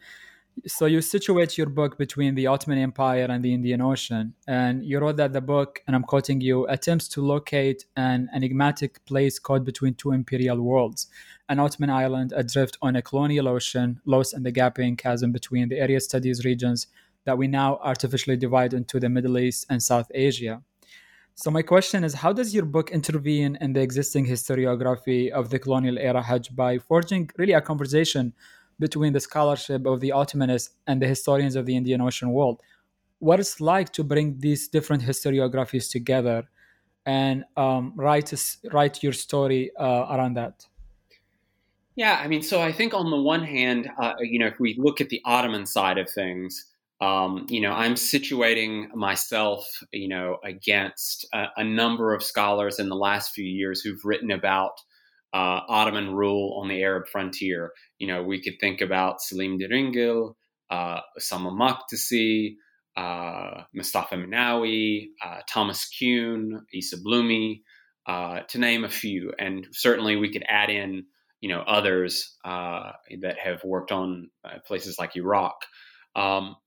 [0.67, 4.99] So you situate your book between the Ottoman Empire and the Indian Ocean, and you
[4.99, 9.63] wrote that the book, and I'm quoting you, attempts to locate an enigmatic place caught
[9.63, 11.07] between two imperial worlds,
[11.47, 15.79] an Ottoman island adrift on a colonial ocean, lost in the gaping chasm between the
[15.79, 16.87] area studies regions
[17.23, 20.61] that we now artificially divide into the Middle East and South Asia.
[21.35, 25.59] So my question is, how does your book intervene in the existing historiography of the
[25.59, 28.33] colonial era Hajj by forging really a conversation
[28.79, 32.61] between the scholarship of the Ottomanists and the historians of the Indian Ocean world?
[33.19, 36.47] What it's like to bring these different historiographies together
[37.05, 38.33] and um, write
[38.71, 40.67] write your story uh, around that?
[41.95, 44.75] Yeah, I mean, so I think on the one hand, uh, you know, if we
[44.77, 46.65] look at the Ottoman side of things,
[47.01, 52.89] um, you know, I'm situating myself, you know, against a, a, number of scholars in
[52.89, 54.73] the last few years who've written about
[55.33, 57.71] uh, Ottoman rule on the Arab frontier.
[57.97, 60.35] You know, we could think about Selim Deringil,
[60.69, 62.51] uh, Osama
[62.97, 67.61] uh, Mustafa Minawi, uh, Thomas Kuehn, Isa Blumi,
[68.05, 69.33] uh, to name a few.
[69.39, 71.05] And certainly we could add in,
[71.39, 75.55] you know, others uh, that have worked on uh, places like Iraq.
[76.15, 76.57] Um,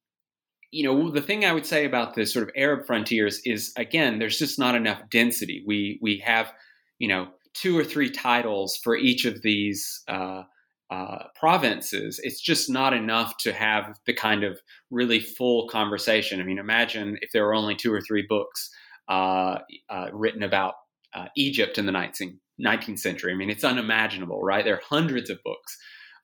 [0.74, 4.18] you know, the thing I would say about the sort of Arab frontiers is again,
[4.18, 5.62] there's just not enough density.
[5.64, 6.52] We we have,
[6.98, 10.42] you know, two or three titles for each of these uh,
[10.90, 12.20] uh, provinces.
[12.24, 14.58] It's just not enough to have the kind of
[14.90, 16.40] really full conversation.
[16.40, 18.68] I mean, imagine if there were only two or three books
[19.08, 19.58] uh,
[19.88, 20.74] uh written about
[21.14, 23.32] uh, Egypt in the 19th, 19th century.
[23.32, 24.64] I mean, it's unimaginable, right?
[24.64, 25.78] There are hundreds of books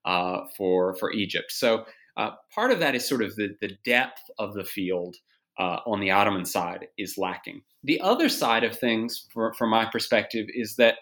[0.05, 1.53] uh, for for Egypt.
[1.53, 1.85] So
[2.17, 5.17] uh, part of that is sort of the, the depth of the field
[5.59, 7.63] uh, on the Ottoman side is lacking.
[7.85, 10.97] The other side of things, for, from my perspective, is that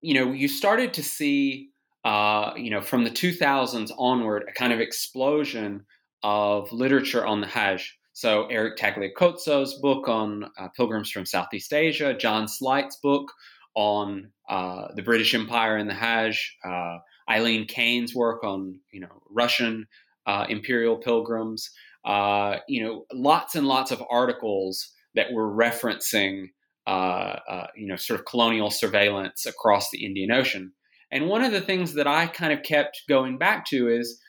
[0.00, 1.70] you know you started to see
[2.04, 5.84] uh, you know from the 2000s onward a kind of explosion
[6.22, 7.96] of literature on the Hajj.
[8.12, 13.32] So Eric Tagliacozzo's book on uh, pilgrims from Southeast Asia, John Slight's book
[13.74, 19.22] on uh, the British Empire and the Hajj, uh, Eileen Kane's work on you know
[19.28, 19.86] Russian
[20.26, 21.70] uh, imperial pilgrims,
[22.04, 26.46] uh, you know lots and lots of articles that were referencing
[26.86, 30.72] uh, uh, you know sort of colonial surveillance across the Indian Ocean.
[31.12, 34.20] And one of the things that I kind of kept going back to is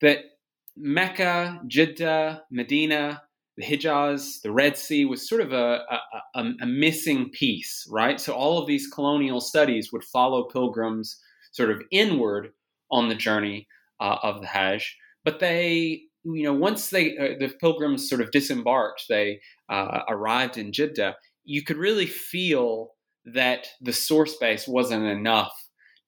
[0.00, 0.20] that
[0.76, 3.22] Mecca, Jeddah, Medina,
[3.56, 5.82] the Hijaz, the Red Sea was sort of a,
[6.34, 8.18] a, a, missing piece, right?
[8.18, 11.18] So all of these colonial studies would follow pilgrims
[11.52, 12.50] sort of inward
[12.90, 13.66] on the journey
[14.00, 14.96] uh, of the Hajj.
[15.24, 20.58] But they, you know, once they uh, the pilgrims sort of disembarked, they uh, arrived
[20.58, 21.16] in Jeddah.
[21.44, 22.90] You could really feel
[23.24, 25.52] that the source base wasn't enough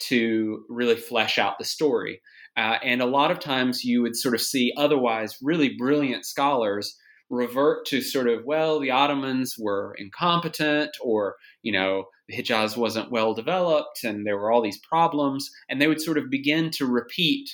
[0.01, 2.21] to really flesh out the story.
[2.57, 6.97] Uh, and a lot of times you would sort of see otherwise really brilliant scholars
[7.31, 13.11] revert to sort of, well, the Ottomans were incompetent or, you know, the Hijaz wasn't
[13.11, 15.51] well developed and there were all these problems.
[15.69, 17.49] And they would sort of begin to repeat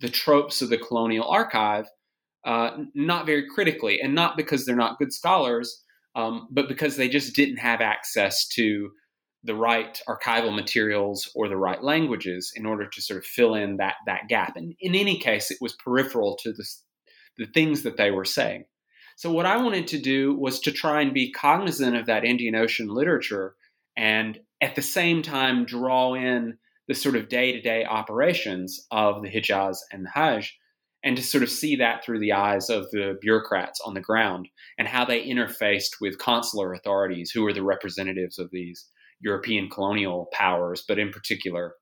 [0.00, 1.86] the tropes of the colonial archive,
[2.44, 5.82] uh, not very critically, and not because they're not good scholars,
[6.16, 8.90] um, but because they just didn't have access to
[9.44, 13.76] the right archival materials or the right languages in order to sort of fill in
[13.76, 14.56] that that gap.
[14.56, 16.64] And in any case, it was peripheral to the,
[17.38, 18.64] the things that they were saying.
[19.16, 22.54] So what I wanted to do was to try and be cognizant of that Indian
[22.54, 23.54] Ocean literature
[23.96, 29.78] and at the same time draw in the sort of day-to-day operations of the Hijaz
[29.92, 30.58] and the Hajj
[31.04, 34.48] and to sort of see that through the eyes of the bureaucrats on the ground
[34.78, 38.88] and how they interfaced with consular authorities who were the representatives of these
[39.20, 41.74] European colonial powers, but in particular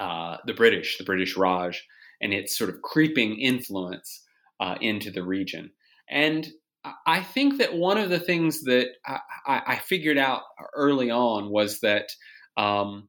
[0.00, 1.86] uh, the British, the British Raj,
[2.20, 4.24] and its sort of creeping influence
[4.60, 5.70] uh, into the region.
[6.12, 6.46] And
[7.06, 10.42] I think that one of the things that I, I figured out
[10.74, 12.08] early on was that,
[12.56, 13.08] um,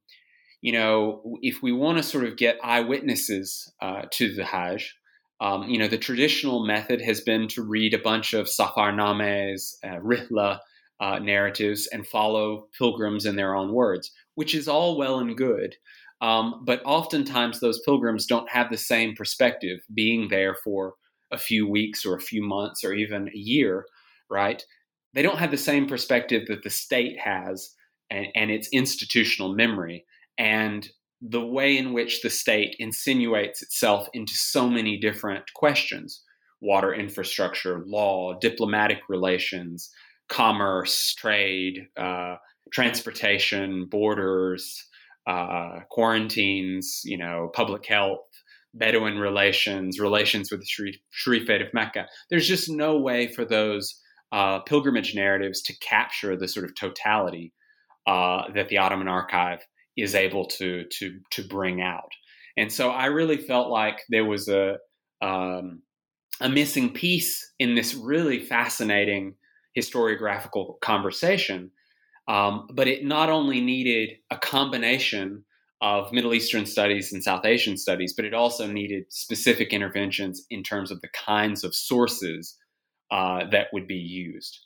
[0.62, 4.96] you know, if we want to sort of get eyewitnesses uh, to the Hajj,
[5.42, 9.98] um, you know, the traditional method has been to read a bunch of safarnames, uh,
[9.98, 10.60] rihla
[11.02, 15.76] uh, narratives, and follow pilgrims in their own words, which is all well and good.
[16.22, 20.94] Um, but oftentimes, those pilgrims don't have the same perspective, being there for
[21.34, 23.86] a few weeks or a few months or even a year,
[24.30, 24.64] right?
[25.14, 27.72] They don't have the same perspective that the state has
[28.10, 30.06] and, and its institutional memory
[30.38, 30.88] and
[31.22, 36.24] the way in which the state insinuates itself into so many different questions
[36.62, 39.90] water infrastructure, law, diplomatic relations,
[40.30, 42.36] commerce, trade, uh,
[42.72, 44.88] transportation, borders,
[45.28, 48.22] uh, quarantines, you know, public health,
[48.74, 52.08] Bedouin relations, relations with the Sharif, Sharifate of Mecca.
[52.30, 54.00] There's just no way for those
[54.32, 57.54] uh, pilgrimage narratives to capture the sort of totality
[58.08, 59.60] uh, that the Ottoman Archive
[59.96, 62.12] is able to to to bring out.
[62.58, 64.78] And so I really felt like there was a
[65.22, 65.84] um,
[66.42, 69.36] a missing piece in this really fascinating
[69.78, 71.72] historiographical conversation.
[72.28, 75.44] Um, but it not only needed a combination
[75.84, 80.64] of Middle Eastern studies and South Asian studies, but it also needed specific interventions in
[80.64, 82.58] terms of the kinds of sources
[83.12, 84.60] uh, that would be used.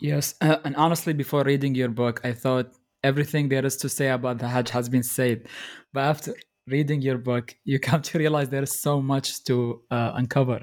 [0.00, 2.70] Yes, uh, and honestly, before reading your book, I thought
[3.02, 5.48] everything there is to say about the Hajj has been said.
[5.92, 6.34] But after
[6.68, 10.60] reading your book, you come to realize there is so much to uh, uncover.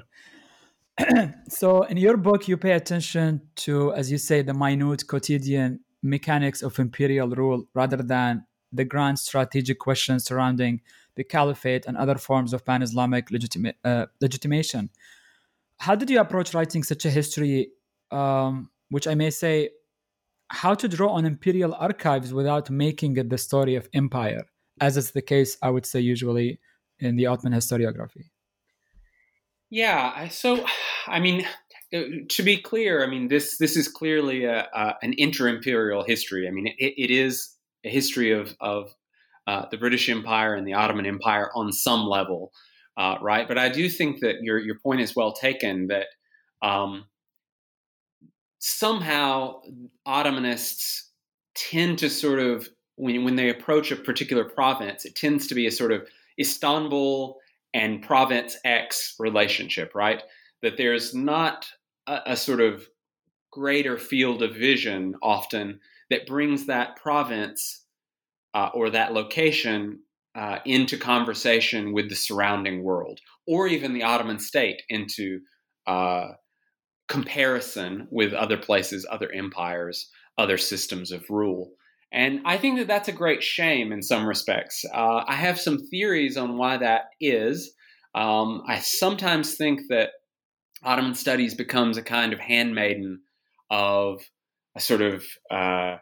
[1.50, 6.62] so, in your book, you pay attention to, as you say, the minute quotidian mechanics
[6.62, 10.80] of imperial rule rather than the grand strategic questions surrounding
[11.16, 14.90] the caliphate and other forms of pan Islamic legitima- uh, legitimation.
[15.78, 17.70] How did you approach writing such a history,
[18.10, 19.70] um, which I may say,
[20.48, 24.44] how to draw on imperial archives without making it the story of empire,
[24.80, 26.60] as is the case, I would say, usually
[26.98, 28.30] in the Ottoman historiography?
[29.70, 30.64] Yeah, so
[31.06, 31.44] I mean,
[31.92, 36.48] to be clear, I mean this this is clearly a, a an inter-imperial history.
[36.48, 38.94] I mean, it, it is a history of of
[39.46, 42.52] uh, the British Empire and the Ottoman Empire on some level,
[42.96, 43.46] uh, right?
[43.46, 45.88] But I do think that your your point is well taken.
[45.88, 46.06] That
[46.62, 47.06] um,
[48.58, 49.60] somehow
[50.06, 51.02] Ottomanists
[51.54, 55.66] tend to sort of when when they approach a particular province, it tends to be
[55.66, 56.06] a sort of
[56.38, 57.38] Istanbul
[57.72, 60.22] and province X relationship, right?
[60.66, 61.66] That there's not
[62.08, 62.88] a, a sort of
[63.52, 65.78] greater field of vision often
[66.10, 67.84] that brings that province
[68.52, 70.00] uh, or that location
[70.34, 75.40] uh, into conversation with the surrounding world, or even the Ottoman state into
[75.86, 76.32] uh,
[77.08, 81.70] comparison with other places, other empires, other systems of rule.
[82.12, 84.84] And I think that that's a great shame in some respects.
[84.92, 87.72] Uh, I have some theories on why that is.
[88.14, 90.10] Um, I sometimes think that
[90.86, 93.20] Ottoman studies becomes a kind of handmaiden
[93.70, 94.22] of
[94.76, 95.96] a sort of uh,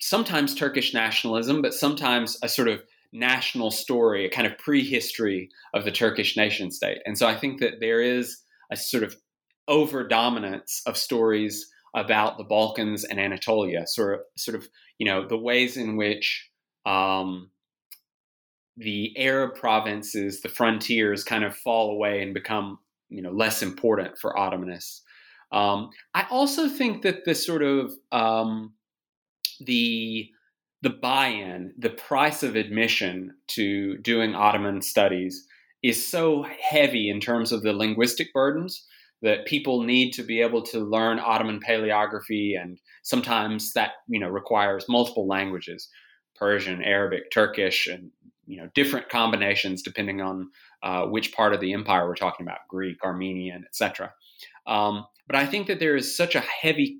[0.00, 2.82] sometimes Turkish nationalism, but sometimes a sort of
[3.12, 6.98] national story, a kind of prehistory of the Turkish nation state.
[7.04, 8.38] And so I think that there is
[8.70, 9.16] a sort of
[9.66, 15.26] over dominance of stories about the Balkans and Anatolia, sort of, sort of, you know,
[15.26, 16.48] the ways in which
[16.86, 17.50] um,
[18.76, 22.78] the Arab provinces, the frontiers, kind of fall away and become
[23.10, 25.00] you know less important for Ottomanists.
[25.52, 28.74] Um, I also think that the sort of um,
[29.60, 30.30] the
[30.82, 35.46] the buy-in, the price of admission to doing Ottoman studies
[35.82, 38.86] is so heavy in terms of the linguistic burdens
[39.22, 44.28] that people need to be able to learn Ottoman paleography, and sometimes that you know
[44.28, 45.88] requires multiple languages:
[46.36, 48.10] Persian, Arabic, Turkish, and
[48.50, 50.50] you know different combinations depending on
[50.82, 54.12] uh, which part of the empire we're talking about greek armenian etc
[54.66, 56.98] um, but i think that there is such a heavy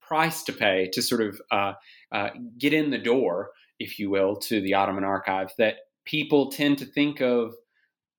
[0.00, 1.72] price to pay to sort of uh,
[2.12, 5.74] uh, get in the door if you will to the ottoman archive that
[6.04, 7.54] people tend to think of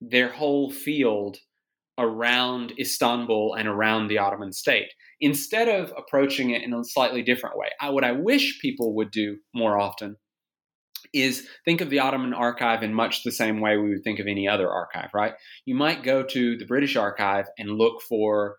[0.01, 1.37] their whole field
[1.97, 7.57] around istanbul and around the ottoman state instead of approaching it in a slightly different
[7.57, 7.69] way.
[7.81, 10.17] I, what i wish people would do more often
[11.13, 14.27] is think of the Ottoman archive in much the same way we would think of
[14.27, 15.33] any other archive, right?
[15.65, 18.57] You might go to the British archive and look for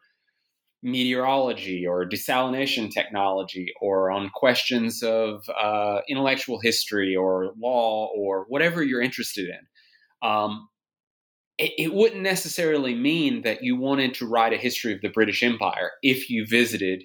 [0.82, 8.82] meteorology or desalination technology or on questions of uh, intellectual history or law or whatever
[8.82, 10.28] you're interested in.
[10.28, 10.68] Um,
[11.58, 15.42] it, it, wouldn't necessarily mean that you wanted to write a history of the British
[15.42, 17.02] Empire if you visited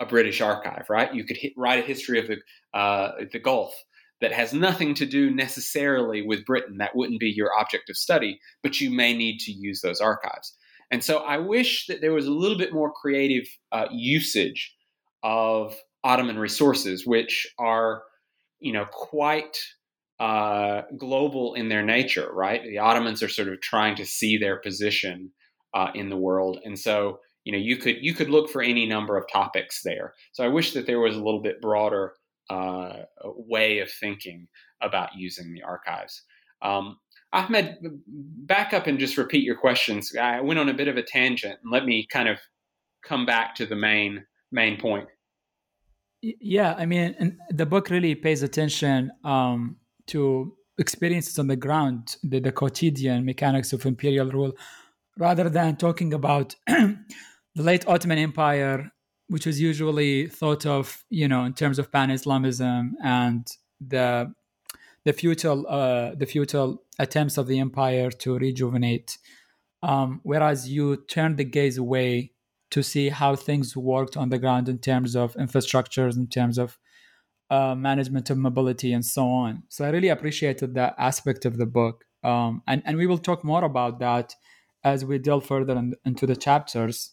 [0.00, 1.14] a British archive, right?
[1.14, 3.74] You could hit, write a history of the uh, the Gulf
[4.24, 6.78] that has nothing to do necessarily with Britain.
[6.78, 10.56] That wouldn't be your object of study, but you may need to use those archives.
[10.90, 14.74] And so I wish that there was a little bit more creative uh, usage
[15.22, 18.04] of Ottoman resources, which are,
[18.60, 19.58] you know, quite
[20.18, 22.62] uh, global in their nature, right?
[22.62, 25.32] The Ottomans are sort of trying to see their position
[25.74, 28.86] uh, in the world, and so you know you could you could look for any
[28.86, 30.14] number of topics there.
[30.32, 32.14] So I wish that there was a little bit broader
[32.50, 34.48] uh, way of thinking
[34.80, 36.22] about using the archives.
[36.62, 36.98] Um,
[37.32, 40.14] Ahmed, back up and just repeat your questions.
[40.14, 42.38] I went on a bit of a tangent, and let me kind of
[43.04, 45.08] come back to the main main point.
[46.22, 49.76] Yeah, I mean, the book really pays attention um,
[50.06, 54.52] to experiences on the ground, the, the quotidian mechanics of imperial rule,
[55.18, 56.96] rather than talking about the
[57.56, 58.90] late Ottoman Empire,
[59.28, 63.46] which was usually thought of, you know, in terms of pan-Islamism and
[63.80, 64.32] the
[65.04, 69.18] the futile uh, the futile attempts of the empire to rejuvenate.
[69.82, 72.32] Um, whereas you turn the gaze away
[72.70, 76.78] to see how things worked on the ground in terms of infrastructures, in terms of
[77.50, 79.62] uh, management of mobility, and so on.
[79.68, 83.44] So I really appreciated that aspect of the book, um, and and we will talk
[83.44, 84.34] more about that
[84.82, 87.12] as we delve further in, into the chapters,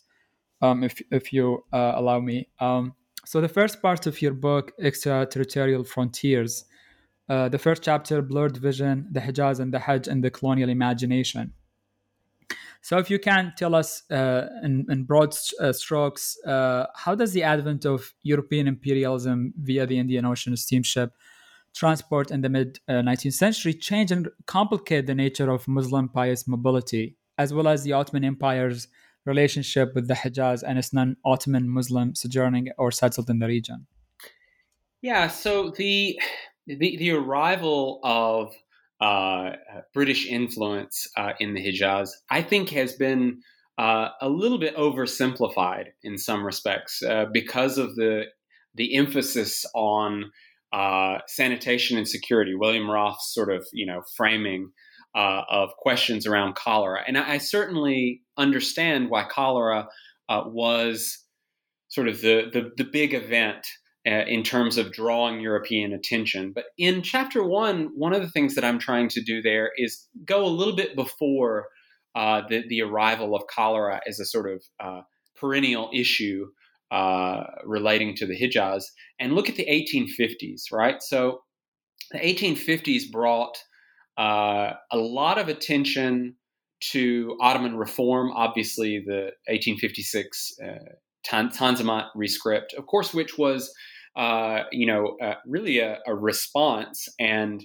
[0.62, 2.48] um, if if you uh, allow me.
[2.60, 2.94] Um,
[3.26, 6.66] so the first part of your book, extraterritorial frontiers.
[7.30, 11.54] Uh, the first chapter, blurred vision, the Hijaz and the Hajj and the colonial imagination.
[12.82, 17.32] So, if you can tell us uh, in, in, broad uh, strokes, uh, how does
[17.32, 21.14] the advent of European imperialism via the Indian Ocean steamship
[21.76, 26.48] transport in the mid 19th uh, century change and complicate the nature of Muslim pious
[26.48, 28.88] mobility, as well as the Ottoman Empire's
[29.26, 33.88] relationship with the Hijaz and its non Ottoman Muslim sojourning or settled in the region?
[35.02, 36.20] Yeah, so the
[36.68, 38.54] the, the arrival of
[39.02, 39.56] uh,
[39.94, 43.42] British influence uh, in the Hijaz, I think, has been
[43.78, 48.26] uh, a little bit oversimplified in some respects uh, because of the
[48.76, 50.32] the emphasis on
[50.72, 52.54] uh, sanitation and security.
[52.56, 54.72] William Roff's sort of you know framing
[55.16, 59.88] uh, of questions around cholera, and I, I certainly understand why cholera
[60.30, 61.26] was
[61.90, 63.68] sort of the, the, the big event
[64.08, 66.52] uh, in terms of drawing European attention.
[66.54, 70.08] But in chapter one, one of the things that I'm trying to do there is
[70.26, 71.68] go a little bit before
[72.16, 75.02] uh, the, the arrival of cholera as a sort of uh,
[75.36, 76.48] perennial issue
[76.92, 78.84] uh, relating to the Hijaz
[79.20, 81.02] and look at the 1850s, right?
[81.02, 81.42] So
[82.12, 83.58] the 1850s brought
[84.18, 86.36] uh, a lot of attention
[86.92, 88.32] to Ottoman reform.
[88.32, 90.68] Obviously, the 1856 uh,
[91.26, 93.72] Tanzimat rescript, of course, which was
[94.16, 97.64] uh, you know, uh, really a, a, response and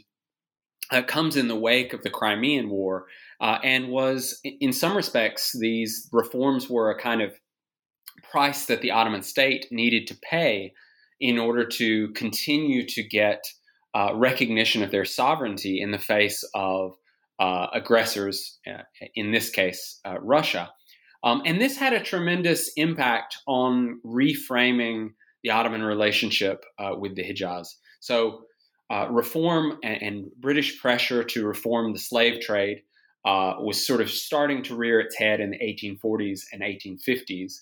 [0.92, 3.07] uh, comes in the wake of the Crimean War
[3.40, 7.32] uh, and was, in some respects, these reforms were a kind of
[8.30, 10.72] price that the Ottoman state needed to pay
[11.20, 13.42] in order to continue to get
[13.97, 16.94] uh, recognition of their sovereignty in the face of
[17.40, 18.59] uh, aggressors,
[19.14, 20.70] in this case, Russia.
[21.26, 25.11] Um, and this had a tremendous impact on reframing
[25.42, 27.68] the Ottoman relationship uh, with the Hijaz.
[28.01, 28.42] So,
[28.88, 32.82] uh, reform and, and, British pressure to reform the slave trade
[33.24, 37.55] uh, was sort of starting to rear its head in the 1840s and 1850s.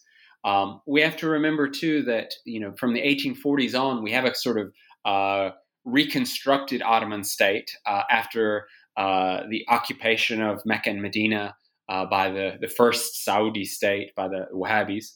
[0.44, 4.26] Um, we have to remember too that you know from the 1840s on, we have
[4.26, 4.74] a sort of
[5.06, 5.54] uh,
[5.84, 8.66] reconstructed Ottoman state uh, after
[8.96, 11.56] uh, the occupation of Mecca and Medina
[11.88, 15.06] by the the first Saudi state by the Wahhabis.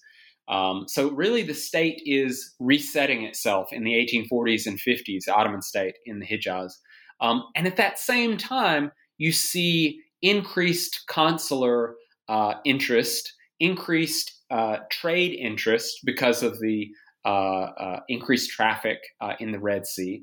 [0.49, 5.63] Um, so really, the state is resetting itself in the 1840s and 50s, the Ottoman
[5.63, 6.73] state in the Hijaz.
[7.21, 11.97] Um, and at that same time, you see increased consular
[12.29, 16.89] uh, interest, increased uh, trade interest because of the
[17.25, 20.23] uh, uh increased traffic uh, in the Red Sea.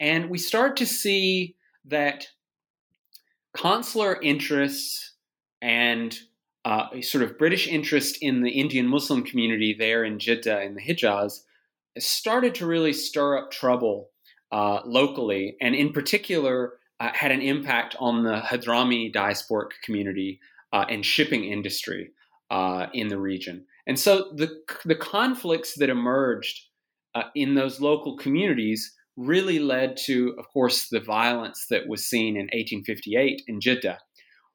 [0.00, 2.26] And we start to see that
[3.54, 5.14] consular interests
[5.60, 6.18] and
[6.64, 10.74] uh, a sort of British interest in the Indian Muslim community there in Jeddah in
[10.74, 11.40] the Hijaz
[11.98, 14.10] started to really stir up trouble
[14.52, 20.40] uh, locally, and in particular uh, had an impact on the Hadrami diasporic community
[20.72, 22.10] uh, and shipping industry
[22.50, 23.64] uh, in the region.
[23.86, 26.66] And so the the conflicts that emerged
[27.14, 32.36] uh, in those local communities really led to, of course, the violence that was seen
[32.36, 33.98] in 1858 in Jeddah,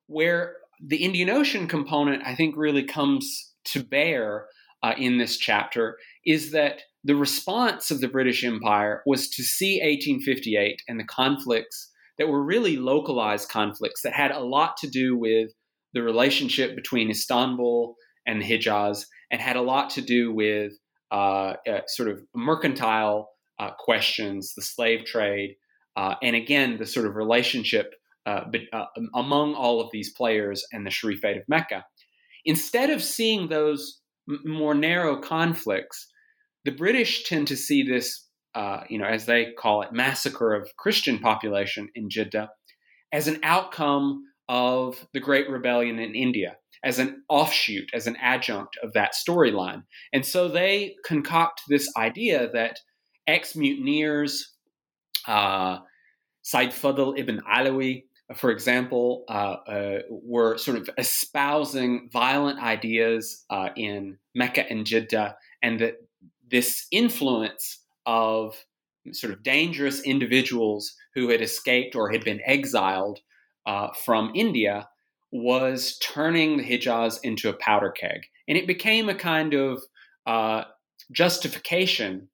[0.08, 4.48] where the Indian Ocean component, I think, really comes to bear
[4.84, 9.80] uh, in this chapter is that the response of the British Empire was to see
[9.82, 15.18] 1858 and the conflicts that were really localized conflicts that had a lot to do
[15.18, 15.52] with
[15.94, 17.96] the relationship between Istanbul
[18.26, 20.74] and the Hijaz and had a lot to do with
[21.12, 23.30] uh, uh, sort of mercantile
[23.60, 25.56] uh, questions, the slave trade,
[25.96, 27.94] uh, and again, the sort of relationship
[28.26, 31.86] uh, but, uh, among all of these players and the Sharifate of Mecca.
[32.44, 36.08] Instead of seeing those m- more narrow conflicts,
[36.64, 40.76] the British tend to see this, uh, you know, as they call it, massacre of
[40.78, 42.50] Christian population in Jeddah
[43.14, 48.78] as an outcome of the Great Rebellion in India, as an offshoot, as an adjunct
[48.84, 49.84] of that storyline.
[50.14, 52.80] And so they concoct this idea that
[53.28, 54.54] ex mutineers,
[55.28, 55.80] uh,
[56.42, 58.04] Said Fadl ibn Alawi,
[58.36, 65.36] for example, uh, uh, were sort of espousing violent ideas uh, in Mecca and Jeddah,
[65.62, 65.96] and that
[66.50, 68.56] this influence of
[69.12, 73.20] sort of dangerous individuals who had escaped or had been exiled
[73.66, 74.88] uh, from India
[75.32, 78.22] was turning the Hijaz into a powder keg.
[78.48, 79.84] And it became a kind of
[80.26, 80.64] uh,
[81.12, 82.30] justification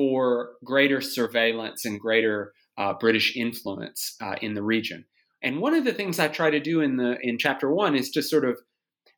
[0.00, 5.04] for greater surveillance and greater uh, British influence uh, in the region.
[5.42, 8.10] And one of the things I try to do in the in chapter one is
[8.12, 8.58] to sort of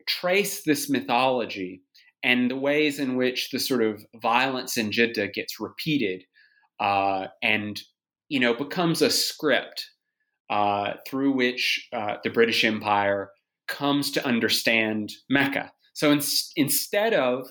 [0.08, 1.82] trace this mythology
[2.24, 6.24] and the ways in which the sort of violence in Jeddah gets repeated
[6.80, 7.80] uh, and
[8.28, 9.88] you know becomes a script
[10.50, 13.30] uh, through which uh, the British Empire
[13.68, 15.70] comes to understand Mecca.
[15.92, 16.20] So in,
[16.56, 17.46] instead of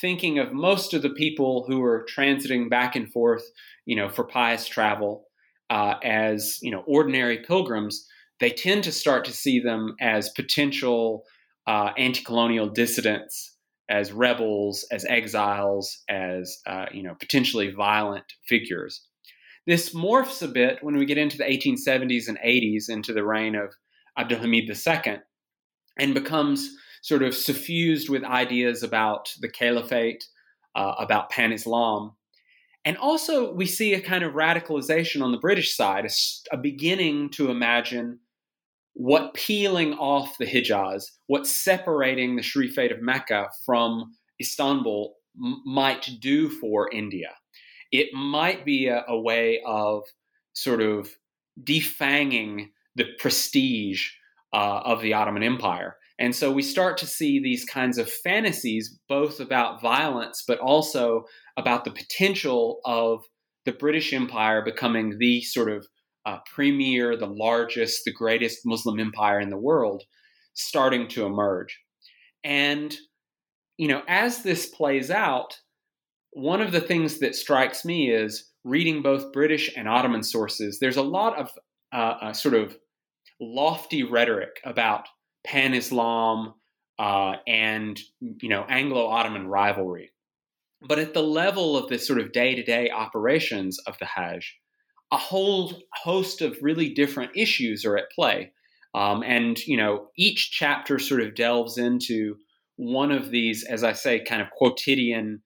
[0.00, 3.44] thinking of most of the people who are transiting back and forth,
[3.84, 5.26] you know, for pious travel
[5.70, 8.06] uh, as you know ordinary pilgrims,
[8.40, 11.24] they tend to start to see them as potential
[11.66, 13.56] uh, anti-colonial dissidents,
[13.88, 19.02] as rebels, as exiles, as uh, you know potentially violent figures.
[19.66, 23.56] This morphs a bit when we get into the 1870s and 80s, into the reign
[23.56, 23.74] of
[24.16, 25.16] Abdulhamid II,
[25.98, 26.70] and becomes
[27.06, 30.24] sort of suffused with ideas about the caliphate,
[30.74, 32.16] uh, about pan Islam.
[32.84, 36.10] And also, we see a kind of radicalization on the British side, a,
[36.52, 38.18] a beginning to imagine
[38.94, 46.10] what peeling off the Hijaz, what separating the Sharifate of Mecca from Istanbul m- might
[46.18, 47.30] do for India.
[47.92, 50.02] It might be a, a way of
[50.54, 51.08] sort of
[51.62, 54.08] defanging the prestige
[54.52, 55.98] uh, of the Ottoman Empire.
[56.18, 61.24] And so we start to see these kinds of fantasies, both about violence, but also
[61.56, 63.22] about the potential of
[63.66, 65.86] the British Empire becoming the sort of
[66.24, 70.02] uh, premier, the largest, the greatest Muslim empire in the world
[70.54, 71.78] starting to emerge.
[72.42, 72.96] And,
[73.76, 75.58] you know, as this plays out,
[76.32, 80.96] one of the things that strikes me is reading both British and Ottoman sources, there's
[80.96, 81.50] a lot of
[81.92, 82.76] uh, uh, sort of
[83.40, 85.08] lofty rhetoric about
[85.46, 86.54] pan Islam
[86.98, 90.10] uh, and, you know, Anglo Ottoman rivalry.
[90.82, 94.54] But at the level of the sort of day to day operations of the Hajj,
[95.12, 98.52] a whole host of really different issues are at play.
[98.94, 102.36] Um, and, you know, each chapter sort of delves into
[102.76, 105.42] one of these, as I say, kind of quotidian,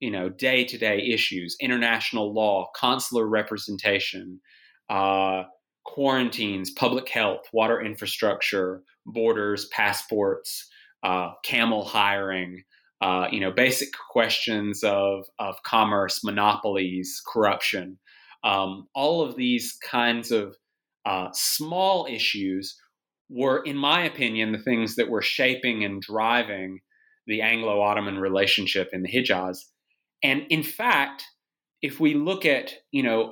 [0.00, 4.40] you know, day to day issues international law, consular representation,
[4.90, 5.44] uh,
[5.84, 10.68] quarantines, public health, water infrastructure, borders, passports,
[11.02, 12.62] uh, camel hiring,
[13.00, 17.98] uh, you know, basic questions of, of commerce, monopolies, corruption.
[18.44, 20.56] Um, all of these kinds of
[21.04, 22.76] uh, small issues
[23.28, 26.80] were, in my opinion, the things that were shaping and driving
[27.26, 29.58] the Anglo Ottoman relationship in the Hijaz.
[30.22, 31.24] And in fact,
[31.80, 33.30] if we look at, you know,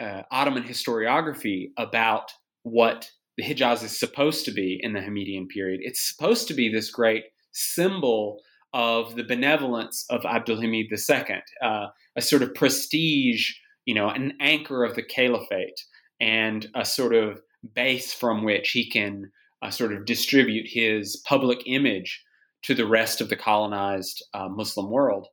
[0.00, 2.32] uh, Ottoman historiography about
[2.62, 6.68] what the Hijaz is supposed to be in the Hamidian period, it's supposed to be
[6.68, 8.40] this great symbol
[8.72, 11.86] of the benevolence of Abdulhamid II, uh,
[12.16, 13.50] a sort of prestige
[13.90, 15.80] you know, an anchor of the caliphate
[16.20, 17.40] and a sort of
[17.74, 19.30] base from which he can
[19.62, 22.22] uh, sort of distribute his public image
[22.62, 25.26] to the rest of the colonized uh, Muslim world.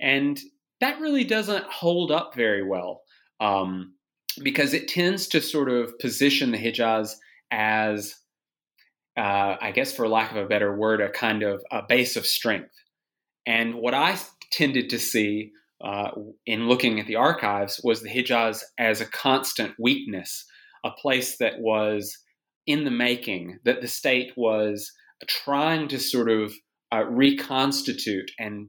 [0.00, 0.40] And
[0.80, 3.02] that really doesn't hold up very well
[3.40, 3.94] um,
[4.42, 7.14] because it tends to sort of position the Hijaz
[7.50, 8.14] as,
[9.16, 12.26] uh, I guess, for lack of a better word, a kind of a base of
[12.26, 12.74] strength.
[13.46, 14.18] And what I
[14.52, 15.52] tended to see
[15.82, 16.10] uh,
[16.46, 20.44] in looking at the archives was the Hijaz as a constant weakness,
[20.84, 22.16] a place that was
[22.66, 24.92] in the making, that the state was
[25.26, 26.52] trying to sort of
[26.92, 28.68] uh, reconstitute and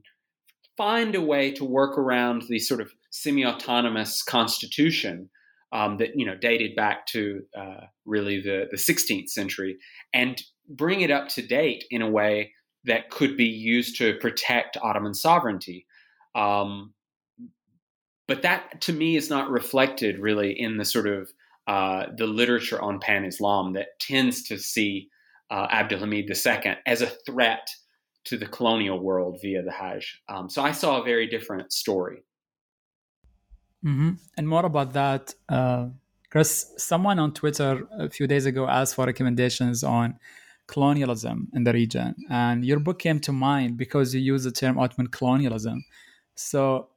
[0.76, 5.28] find a way to work around the sort of semi-autonomous constitution
[5.72, 9.78] um, that you know dated back to uh, really the, the 16th century
[10.12, 12.52] and bring it up to date in a way
[12.84, 15.86] that could be used to protect Ottoman sovereignty.
[16.34, 16.94] Um,
[18.26, 21.30] but that to me is not reflected really in the sort of
[21.66, 25.08] uh, the literature on pan Islam that tends to see
[25.50, 27.68] uh, Abdulhamid II as a threat
[28.24, 30.20] to the colonial world via the Hajj.
[30.28, 32.22] Um, so I saw a very different story.
[33.84, 34.10] Mm-hmm.
[34.36, 35.86] And more about that, uh,
[36.30, 40.18] Chris, someone on Twitter a few days ago asked for recommendations on
[40.66, 42.14] colonialism in the region.
[42.28, 45.84] And your book came to mind because you use the term Ottoman colonialism.
[46.36, 46.88] So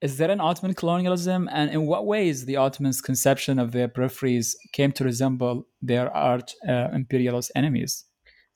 [0.00, 4.54] is there an Ottoman colonialism, and in what ways the Ottomans' conception of their peripheries
[4.72, 8.04] came to resemble their arch uh, imperialist enemies?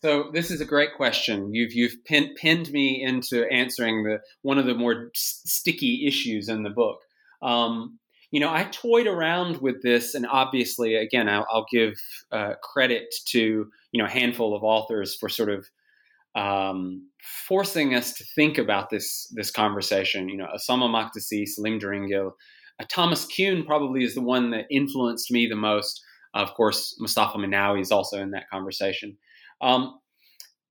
[0.00, 1.54] So this is a great question.
[1.54, 6.62] You've you've pin, pinned me into answering the one of the more sticky issues in
[6.62, 7.00] the book.
[7.44, 7.98] Um,
[8.30, 11.94] you know, I toyed around with this, and obviously, again, I'll, I'll give
[12.32, 13.38] uh, credit to
[13.92, 15.68] you know a handful of authors for sort of
[16.34, 17.08] um,
[17.46, 20.28] forcing us to think about this this conversation.
[20.28, 22.32] You know, Ussama Makdisi, Selim Deringil,
[22.80, 26.02] uh, Thomas Kuehn probably is the one that influenced me the most.
[26.34, 29.16] Of course, Mustafa Minawi is also in that conversation.
[29.60, 30.00] Um,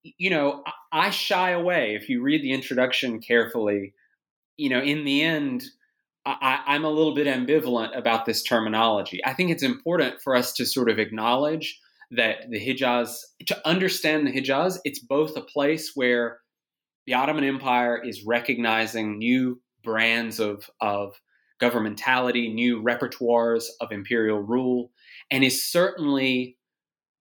[0.03, 3.93] you know, I, I shy away if you read the introduction carefully.
[4.57, 5.63] You know, in the end,
[6.26, 9.19] I, I'm a little bit ambivalent about this terminology.
[9.26, 11.80] I think it's important for us to sort of acknowledge
[12.11, 13.17] that the Hijaz,
[13.47, 16.39] to understand the Hijaz, it's both a place where
[17.05, 21.19] the Ottoman Empire is recognizing new brands of, of
[21.61, 24.91] governmentality, new repertoires of imperial rule,
[25.30, 26.57] and is certainly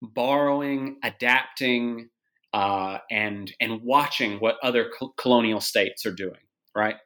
[0.00, 2.08] borrowing, adapting,
[2.52, 6.40] uh, and and watching what other co- colonial states are doing.
[6.74, 6.96] Right.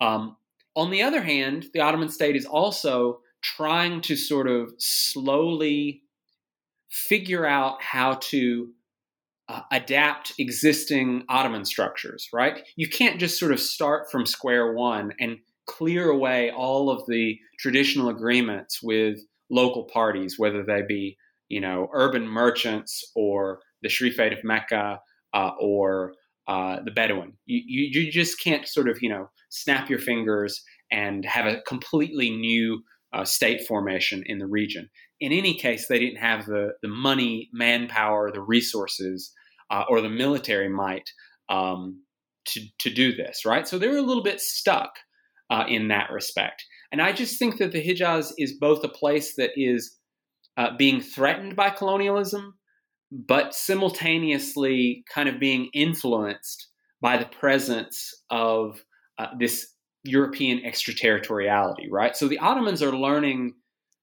[0.00, 0.36] Um,
[0.76, 6.02] on the other hand, the Ottoman state is also trying to sort of slowly
[6.90, 8.70] figure out how to
[9.48, 12.62] uh, adapt existing Ottoman structures, right?
[12.76, 17.38] You can't just sort of start from square one and clear away all of the
[17.58, 19.18] traditional agreements with
[19.50, 21.16] local parties, whether they be,
[21.48, 25.00] you know, urban merchants or the Sharifate of Mecca
[25.34, 26.14] uh, or
[26.48, 27.34] uh, the Bedouin.
[27.46, 31.60] You, you, you, just can't sort of, you know, snap your fingers and have a
[31.62, 32.82] completely new
[33.12, 34.88] uh, state formation in the region
[35.24, 39.32] in any case, they didn't have the, the money, manpower, the resources,
[39.70, 41.08] uh, or the military might
[41.48, 42.02] um,
[42.46, 43.66] to, to do this, right?
[43.66, 44.90] So they were a little bit stuck
[45.50, 46.64] uh, in that respect.
[46.92, 49.96] And I just think that the Hijaz is both a place that is
[50.56, 52.58] uh, being threatened by colonialism,
[53.10, 56.68] but simultaneously kind of being influenced
[57.00, 58.84] by the presence of
[59.18, 59.68] uh, this
[60.02, 62.16] European extraterritoriality, right?
[62.16, 63.54] So the Ottomans are learning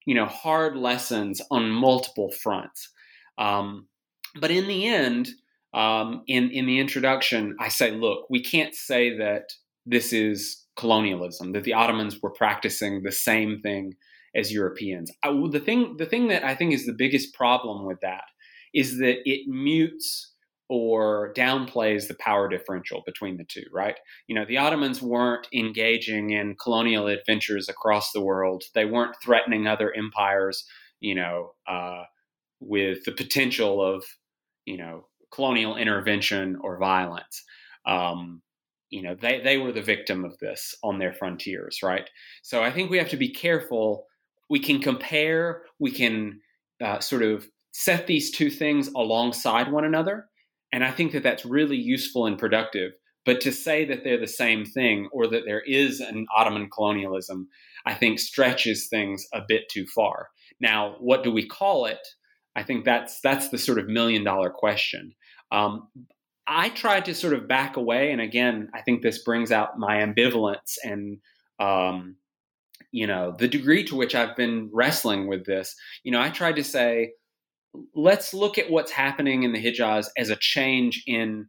[0.06, 2.90] you know hard lessons on multiple fronts.
[3.38, 3.88] Um,
[4.40, 5.30] but in the end,
[5.74, 9.52] um, in in the introduction, I say, look, we can't say that
[9.86, 13.94] this is colonialism, that the Ottomans were practicing the same thing
[14.34, 15.10] as Europeans.
[15.22, 18.24] I, the thing the thing that I think is the biggest problem with that
[18.74, 20.31] is that it mutes
[20.72, 24.00] or downplays the power differential between the two, right?
[24.26, 28.64] You know, the Ottomans weren't engaging in colonial adventures across the world.
[28.74, 30.64] They weren't threatening other empires,
[30.98, 32.04] you know, uh,
[32.58, 34.02] with the potential of,
[34.64, 37.44] you know, colonial intervention or violence.
[37.84, 38.40] Um,
[38.88, 42.08] you know, they, they were the victim of this on their frontiers, right?
[42.42, 44.06] So I think we have to be careful.
[44.48, 46.40] We can compare, we can
[46.82, 50.28] uh, sort of set these two things alongside one another
[50.72, 52.92] and I think that that's really useful and productive.
[53.24, 57.48] But to say that they're the same thing or that there is an Ottoman colonialism,
[57.86, 60.30] I think stretches things a bit too far.
[60.60, 62.00] Now, what do we call it?
[62.56, 65.14] I think that's that's the sort of million dollar question.
[65.50, 65.88] Um,
[66.46, 69.96] I tried to sort of back away, and again, I think this brings out my
[69.96, 71.18] ambivalence and
[71.58, 72.16] um,
[72.90, 75.74] you know the degree to which I've been wrestling with this.
[76.02, 77.12] You know, I tried to say,
[77.94, 81.46] let's look at what's happening in the Hijaz as a change in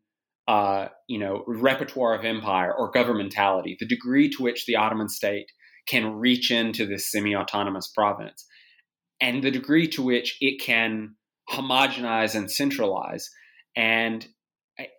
[0.47, 5.51] uh, you know repertoire of empire or governmentality, the degree to which the Ottoman state
[5.87, 8.45] can reach into this semi-autonomous province,
[9.21, 11.15] and the degree to which it can
[11.49, 13.29] homogenize and centralize.
[13.75, 14.27] And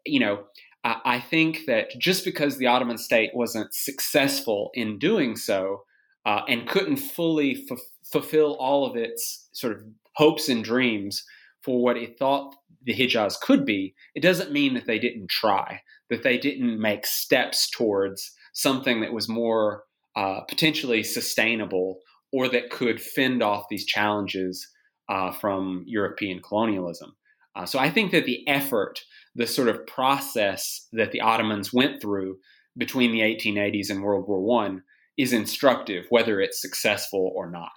[0.04, 0.44] you know,
[0.82, 5.84] I, I think that just because the Ottoman state wasn't successful in doing so
[6.26, 9.82] uh, and couldn't fully f- fulfill all of its sort of
[10.16, 11.24] hopes and dreams
[11.62, 12.54] for what it thought
[12.84, 17.06] the Hijaz could be, it doesn't mean that they didn't try, that they didn't make
[17.06, 19.84] steps towards something that was more
[20.16, 22.00] uh, potentially sustainable
[22.32, 24.68] or that could fend off these challenges
[25.08, 27.14] uh, from European colonialism.
[27.56, 29.00] Uh, so I think that the effort,
[29.34, 32.38] the sort of process that the Ottomans went through
[32.76, 34.82] between the 1880s and World War One
[35.16, 37.70] is instructive, whether it's successful or not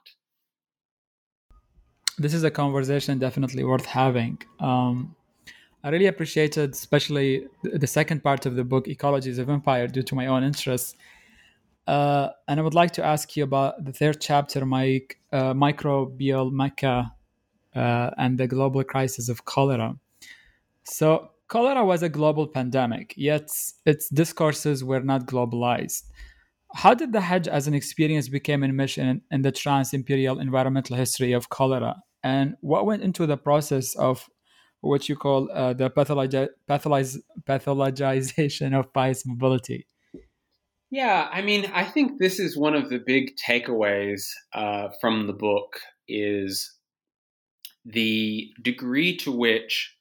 [2.18, 4.40] this is a conversation definitely worth having.
[4.60, 5.16] Um,
[5.84, 10.16] I really appreciated, especially the second part of the book, Ecologies of Empire, due to
[10.16, 10.96] my own interests.
[11.86, 16.52] Uh, and I would like to ask you about the third chapter, Mike, uh, Microbial
[16.52, 17.14] Mecca
[17.76, 19.96] uh, and the global crisis of cholera.
[20.84, 23.50] So, cholera was a global pandemic, yet
[23.86, 26.04] its discourses were not globalized.
[26.74, 31.32] How did the Hajj as an experience become a mission in the trans-imperial environmental history
[31.32, 31.96] of cholera?
[32.28, 34.30] And what went into the process of
[34.82, 39.88] what you call uh, the pathologi- pathologiz- pathologization of pious mobility?
[40.92, 44.24] Yeah, I mean, I think this is one of the big takeaways
[44.54, 46.52] uh, from the book is
[47.86, 49.96] the degree to which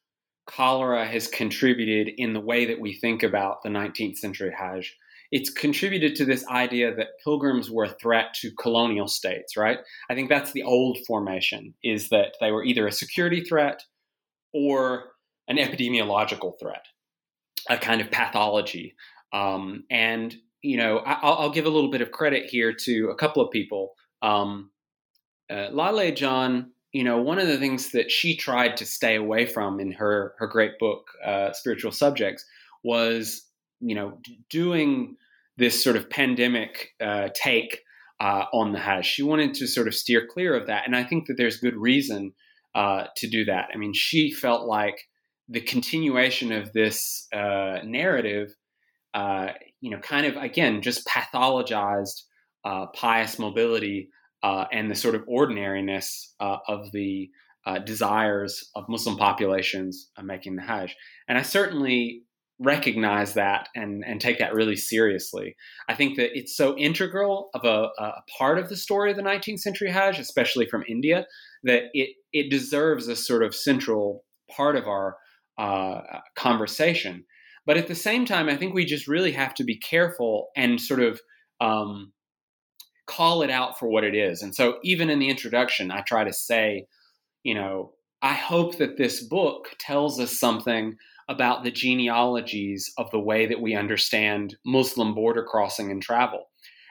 [0.47, 4.97] cholera has contributed in the way that we think about the 19th century Hajj.
[5.33, 9.79] It's contributed to this idea that pilgrims were a threat to colonial states, right?
[10.11, 13.83] I think that's the old formation, is that they were either a security threat
[14.53, 15.13] or
[15.49, 16.85] an epidemiological threat,
[17.69, 18.95] a kind of pathology.
[19.33, 20.35] Um, and
[20.67, 23.53] you know, I, will give a little bit of credit here to a couple of
[23.53, 23.95] people.
[24.23, 24.71] Um,
[25.49, 29.47] uh, Lale Can, you know, one of the things that she tried to stay away
[29.47, 32.45] from in her her great book, uh, Spiritual Subjects,
[32.83, 33.43] was
[33.81, 34.19] you know
[34.51, 35.17] doing
[35.57, 37.81] this sort of pandemic uh, take
[38.21, 39.07] uh, on the Hajj.
[39.07, 41.77] She wanted to sort of steer clear of that, and I think that there's good
[41.77, 42.33] reason
[42.75, 43.69] uh, to do that.
[43.73, 44.99] I mean, she felt like
[45.49, 48.55] the continuation of this uh, narrative
[49.17, 52.23] uh, you know, kind of again just pathologized
[52.65, 54.11] uh, pious mobility
[54.43, 57.31] uh, and the sort of ordinariness uh, of the
[57.65, 60.95] uh, desires of Muslim populations making the Hajj.
[61.29, 62.25] And I certainly
[62.59, 65.57] recognize that and, and take that really seriously.
[65.89, 69.23] I think that it's so integral of a, a part of the story of the
[69.23, 71.27] 19th century Hajj, especially from India,
[71.65, 75.17] that it, it deserves a sort of central part of our
[75.59, 76.01] uh,
[76.37, 77.25] conversation.
[77.67, 80.81] But at the same time, I think we just really have to be careful and
[80.81, 81.21] sort of
[81.61, 82.13] um,
[83.07, 84.43] call it out for what it is.
[84.43, 86.87] And so, even in the introduction, I try to say,
[87.43, 87.93] you know,
[88.23, 90.97] I hope that this book tells us something
[91.29, 96.45] about the genealogies of the way that we understand Muslim border crossing and travel.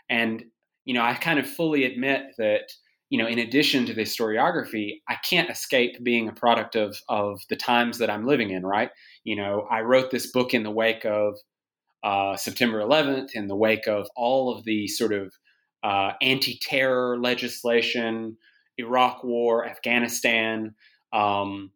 [0.10, 0.44] And,
[0.84, 2.72] you know, I kind of fully admit that
[3.10, 7.40] you know, in addition to the historiography, I can't escape being a product of of
[7.50, 8.90] the times that I'm living in, right?
[9.24, 11.36] You know, I wrote this book in the wake of
[12.04, 15.34] uh, September 11th, in the wake of all of the sort of
[15.84, 18.38] uh, anti-terror legislation,
[18.78, 20.74] Iraq War, Afghanistan,
[21.14, 21.72] um,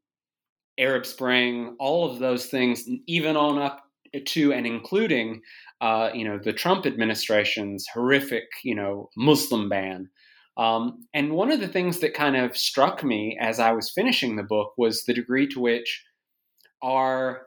[0.80, 3.84] Arab Spring, all of those things, even on up
[4.26, 5.42] to and including,
[5.82, 10.10] uh, you know, the Trump administration's horrific, you know, Muslim ban.
[10.58, 14.36] Um, and one of the things that kind of struck me as I was finishing
[14.36, 16.04] the book was the degree to which
[16.82, 17.44] our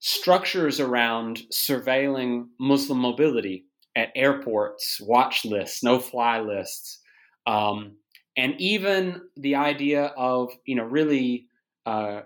[0.00, 7.00] structures around surveilling Muslim mobility at airports, watch lists, no fly lists,
[7.46, 7.96] um,
[8.36, 11.46] and even the idea of, you know, really
[11.86, 12.22] uh,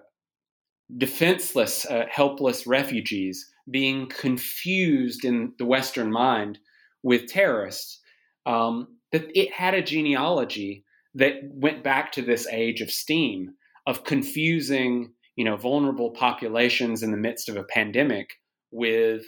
[0.98, 6.58] defenseless, uh, helpless refugees being confused in the Western mind
[7.02, 8.00] with terrorists.
[8.46, 10.84] Um, that it had a genealogy
[11.14, 13.54] that went back to this age of steam
[13.86, 18.30] of confusing you know vulnerable populations in the midst of a pandemic
[18.70, 19.24] with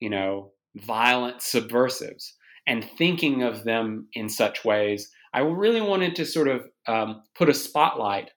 [0.00, 2.34] you know violent subversives
[2.66, 7.48] and thinking of them in such ways i really wanted to sort of um, put
[7.48, 8.30] a spotlight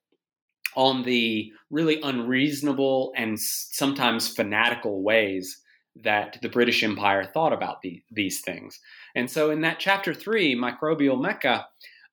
[0.75, 5.61] on the really unreasonable and sometimes fanatical ways
[6.03, 8.79] that the British Empire thought about the, these things.
[9.15, 11.65] And so, in that chapter three, Microbial Mecca,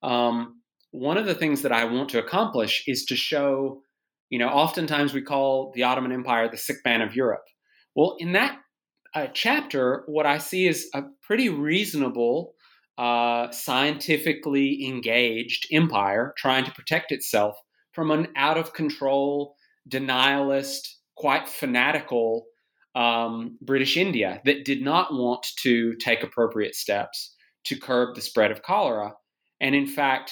[0.03, 3.81] um, one of the things that I want to accomplish is to show,
[4.29, 7.43] you know, oftentimes we call the Ottoman Empire the sick man of Europe.
[7.95, 8.59] Well, in that
[9.13, 12.53] uh, chapter, what I see is a pretty reasonable,
[12.97, 17.55] uh, scientifically engaged empire trying to protect itself
[17.97, 19.55] from an out of control,
[19.89, 20.81] denialist,
[21.15, 22.45] quite fanatical
[22.93, 27.33] um, British India that did not want to take appropriate steps
[27.63, 29.13] to curb the spread of cholera,
[29.59, 30.31] and in fact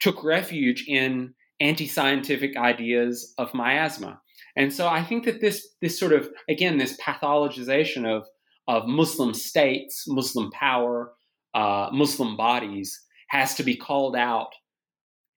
[0.00, 4.18] took refuge in anti-scientific ideas of miasma.
[4.56, 8.26] And so I think that this this sort of again this pathologization of
[8.66, 11.12] of Muslim states, Muslim power,
[11.52, 12.98] uh, Muslim bodies
[13.28, 14.54] has to be called out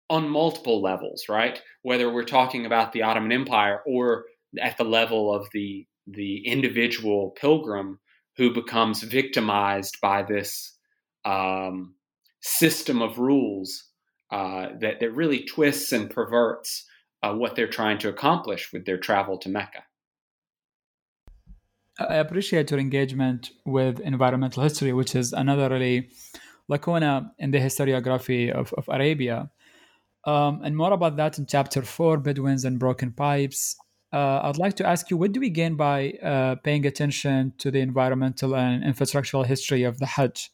[0.09, 1.61] on multiple levels, right?
[1.81, 4.25] Whether we're talking about the Ottoman Empire or
[4.61, 7.99] at the level of the the individual pilgrim
[8.37, 10.77] who becomes victimized by this
[11.25, 11.95] um,
[12.41, 13.83] system of rules
[14.31, 16.85] uh, that, that really twists and perverts
[17.23, 19.83] uh, what they're trying to accomplish with their travel to Mecca.
[21.99, 26.09] I appreciate your engagement with environmental history, which is another really
[26.69, 29.49] lacuna in the historiography of, of Arabia.
[30.27, 33.77] Um, and more about that in chapter four Bedouins and Broken Pipes
[34.13, 37.71] uh, I'd like to ask you what do we gain by uh, paying attention to
[37.71, 40.51] the environmental and infrastructural history of the Hajj?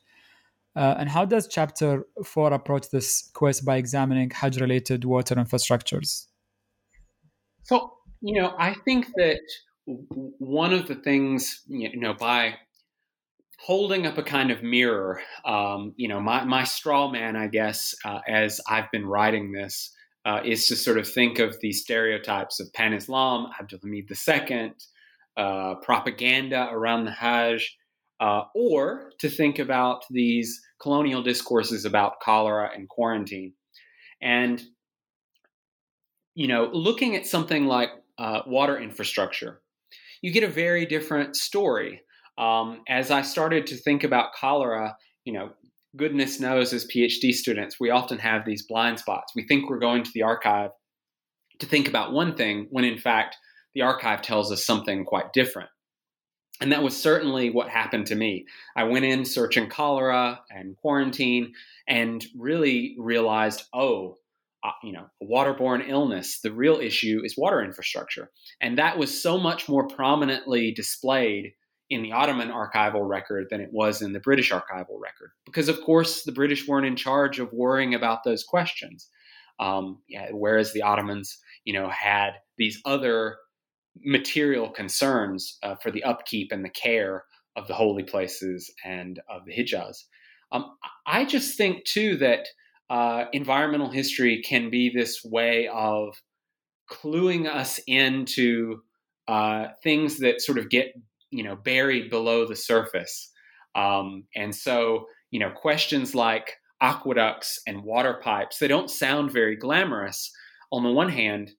[0.75, 6.25] Uh, and how does chapter four approach this quest by examining Hajj related water infrastructures?
[7.61, 9.41] So, you know, I think that
[9.85, 12.55] one of the things, you know, by
[13.63, 17.95] holding up a kind of mirror, um, you know, my, my straw man, I guess,
[18.03, 19.95] uh, as I've been writing this,
[20.25, 24.73] uh, is to sort of think of these stereotypes of pan Islam, Abdulhamid II,
[25.37, 27.77] uh, propaganda around the Hajj,
[28.19, 33.53] uh, or to think about these colonial discourses about cholera and quarantine.
[34.21, 34.61] And,
[36.35, 39.61] you know, looking at something like uh, water infrastructure,
[40.21, 42.01] you get a very different story.
[42.37, 45.51] Um, as I started to think about cholera, you know,
[45.95, 49.33] goodness knows as PhD students, we often have these blind spots.
[49.35, 50.71] We think we're going to the archive
[51.59, 53.37] to think about one thing when in fact
[53.75, 55.69] the archive tells us something quite different.
[56.61, 58.45] And that was certainly what happened to me.
[58.75, 61.53] I went in searching cholera and quarantine
[61.87, 64.17] and really realized, oh,
[64.63, 68.31] uh, you know, waterborne illness, the real issue is water infrastructure.
[68.61, 71.53] And that was so much more prominently displayed
[71.93, 75.31] in the Ottoman archival record than it was in the British archival record.
[75.45, 79.09] Because, of course, the British weren't in charge of worrying about those questions.
[79.59, 83.37] Um, yeah, whereas the Ottomans, you know, had these other
[84.03, 87.23] material concerns uh, for the upkeep and the care
[87.55, 90.03] of the holy places and of the Hijaz.
[90.51, 90.75] Um,
[91.05, 92.47] I just think too that
[92.89, 96.15] uh, environmental history can be this way of
[96.91, 98.81] cluing us into
[99.27, 100.93] uh, things that sort of get
[101.33, 103.31] you know buried below the surface.
[103.75, 109.55] Um, and so you know questions like aqueducts and water pipes they don't sound very
[109.55, 110.29] glamorous
[110.71, 111.49] on the one hand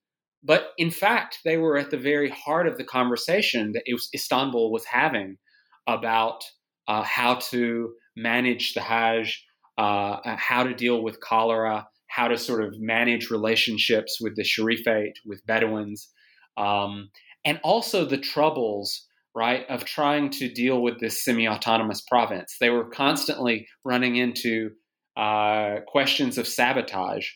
[0.45, 4.85] but in fact, they were at the very heart of the conversation that Istanbul was
[4.85, 5.39] having
[5.87, 6.45] about
[6.87, 9.43] uh, how to manage the Hajj,
[9.79, 9.81] uh,
[10.25, 15.14] uh, how to deal with cholera, how to sort of manage relationships with the Sharifate,
[15.25, 16.11] with Bedouins,
[16.59, 17.09] um,
[17.47, 22.57] and also the troubles, right, of trying to deal with this semi autonomous province.
[22.61, 24.70] They were constantly running into
[25.16, 27.28] uh, questions of sabotage.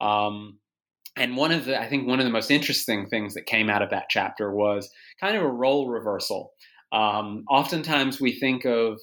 [0.00, 0.58] Um,
[1.16, 3.82] and one of the i think one of the most interesting things that came out
[3.82, 4.90] of that chapter was
[5.20, 6.52] kind of a role reversal
[6.92, 9.00] um, oftentimes we think of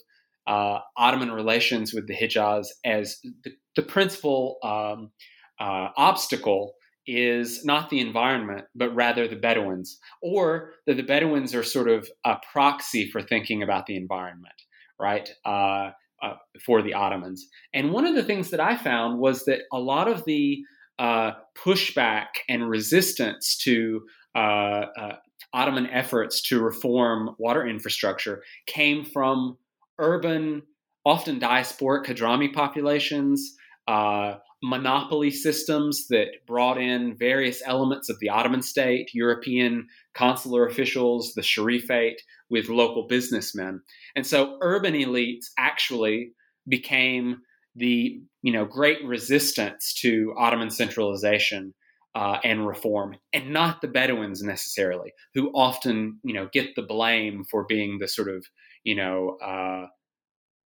[0.48, 5.12] uh, ottoman relations with the hijaz as the, the principal um,
[5.60, 6.74] uh, obstacle
[7.06, 12.08] is not the environment but rather the bedouins or that the bedouins are sort of
[12.26, 14.54] a proxy for thinking about the environment
[15.00, 15.92] right uh,
[16.22, 17.48] uh for the ottomans.
[17.74, 20.64] And one of the things that i found was that a lot of the
[21.00, 24.02] uh, pushback and resistance to
[24.36, 25.16] uh, uh,
[25.54, 29.58] Ottoman efforts to reform water infrastructure came from
[30.00, 30.64] urban,
[31.06, 33.56] often diasporic Hadrami populations,
[33.88, 41.34] uh, monopoly systems that brought in various elements of the Ottoman state, European consular officials,
[41.34, 43.82] the Sharifate, with local businessmen.
[44.16, 46.32] And so urban elites actually
[46.68, 47.42] became
[47.76, 51.74] the you know great resistance to Ottoman centralization
[52.16, 57.44] uh, and reform, and not the Bedouins necessarily, who often you know get the blame
[57.52, 58.46] for being the sort of
[58.86, 59.88] you know uh,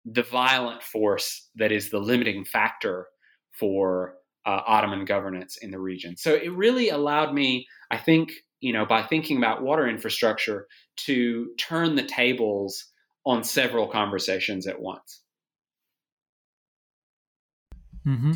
[0.06, 3.08] the violent force that is the limiting factor
[3.58, 6.18] for uh, Ottoman governance in the region.
[6.18, 10.68] So it really allowed me, I think, you know, by thinking about water infrastructure,
[11.06, 12.86] to turn the tables
[13.26, 15.22] on several conversations at once.
[18.06, 18.34] Mm-hmm.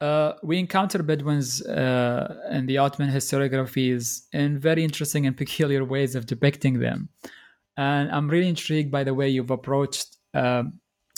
[0.00, 6.14] Uh, we encounter Bedouins uh, in the Ottoman historiographies in very interesting and peculiar ways
[6.14, 7.08] of depicting them.
[7.76, 10.64] And I'm really intrigued by the way you've approached uh,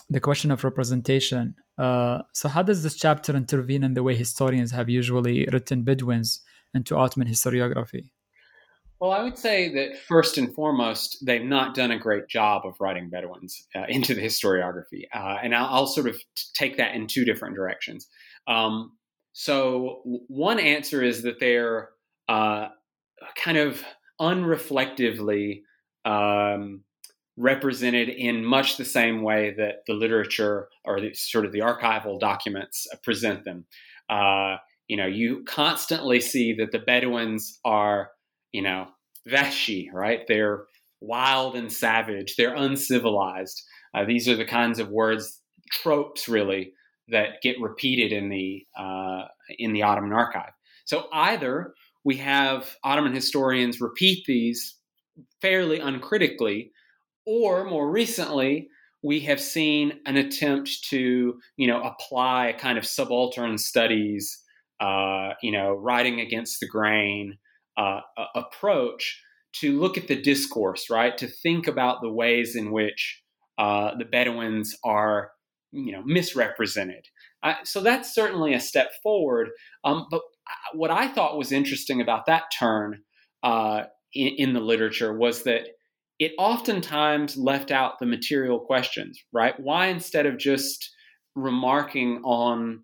[0.08, 1.54] the question of representation.
[1.80, 6.42] Uh, so, how does this chapter intervene in the way historians have usually written Bedouins
[6.74, 8.10] into Ottoman historiography?
[9.00, 12.74] Well, I would say that first and foremost, they've not done a great job of
[12.80, 15.04] writing Bedouins uh, into the historiography.
[15.14, 16.20] Uh, and I'll, I'll, sort of
[16.52, 18.08] take that in two different directions.
[18.46, 18.92] Um,
[19.32, 21.88] so, one answer is that they're
[22.28, 22.68] uh,
[23.36, 23.82] kind of
[24.20, 25.62] unreflectively
[26.04, 26.82] um,
[27.40, 32.20] represented in much the same way that the literature or the, sort of the archival
[32.20, 33.64] documents present them.
[34.08, 34.56] Uh,
[34.88, 38.10] you know, you constantly see that the Bedouins are
[38.52, 38.88] you know,
[39.28, 40.20] Vahshi, right?
[40.26, 40.64] They're
[41.00, 42.34] wild and savage.
[42.36, 43.62] They're uncivilized.
[43.94, 45.40] Uh, these are the kinds of words,
[45.72, 46.72] tropes, really,
[47.08, 49.24] that get repeated in the uh,
[49.58, 50.52] in the Ottoman archive.
[50.84, 51.74] So either
[52.04, 54.76] we have Ottoman historians repeat these
[55.40, 56.72] fairly uncritically,
[57.30, 58.68] or more recently,
[59.04, 64.42] we have seen an attempt to, you know, apply a kind of subaltern studies,
[64.80, 67.38] uh, you know, writing against the grain
[67.76, 68.00] uh,
[68.34, 69.22] approach
[69.52, 71.16] to look at the discourse, right?
[71.18, 73.22] To think about the ways in which
[73.58, 75.30] uh, the Bedouins are,
[75.70, 77.06] you know, misrepresented.
[77.62, 79.50] So that's certainly a step forward.
[79.84, 80.22] Um, but
[80.74, 83.02] what I thought was interesting about that turn
[83.44, 85.62] uh, in, in the literature was that
[86.20, 89.58] it oftentimes left out the material questions, right?
[89.58, 90.94] Why instead of just
[91.34, 92.82] remarking on,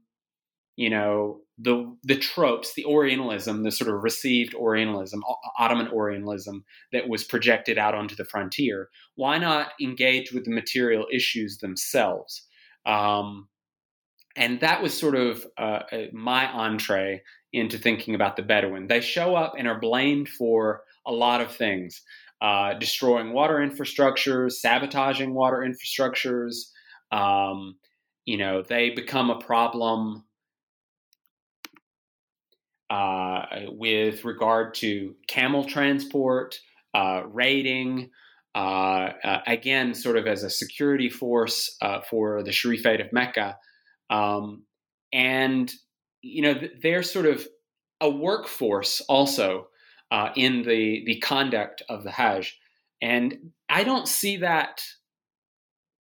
[0.76, 5.22] you know, the the tropes, the Orientalism, the sort of received Orientalism,
[5.59, 11.07] Ottoman Orientalism that was projected out onto the frontier, why not engage with the material
[11.12, 12.47] issues themselves?
[12.87, 13.49] Um,
[14.34, 15.80] and that was sort of uh,
[16.12, 17.22] my entree
[17.53, 18.87] into thinking about the Bedouin.
[18.87, 22.03] They show up and are blamed for a lot of things
[22.41, 26.70] uh, destroying water infrastructures, sabotaging water infrastructures.
[27.11, 27.76] Um,
[28.24, 30.24] you know, they become a problem
[32.91, 36.59] uh, with regard to camel transport,
[36.95, 38.11] uh, raiding.
[38.55, 41.76] Uh, uh, again, sort of as a security force
[42.09, 43.59] for the Sharifate of Mecca.
[44.09, 44.62] Um,
[45.12, 45.70] and,
[46.22, 47.47] you know, they're sort of
[48.01, 49.68] a workforce also
[50.11, 52.59] uh, in the the conduct of the Hajj,
[53.03, 54.83] and I don't see that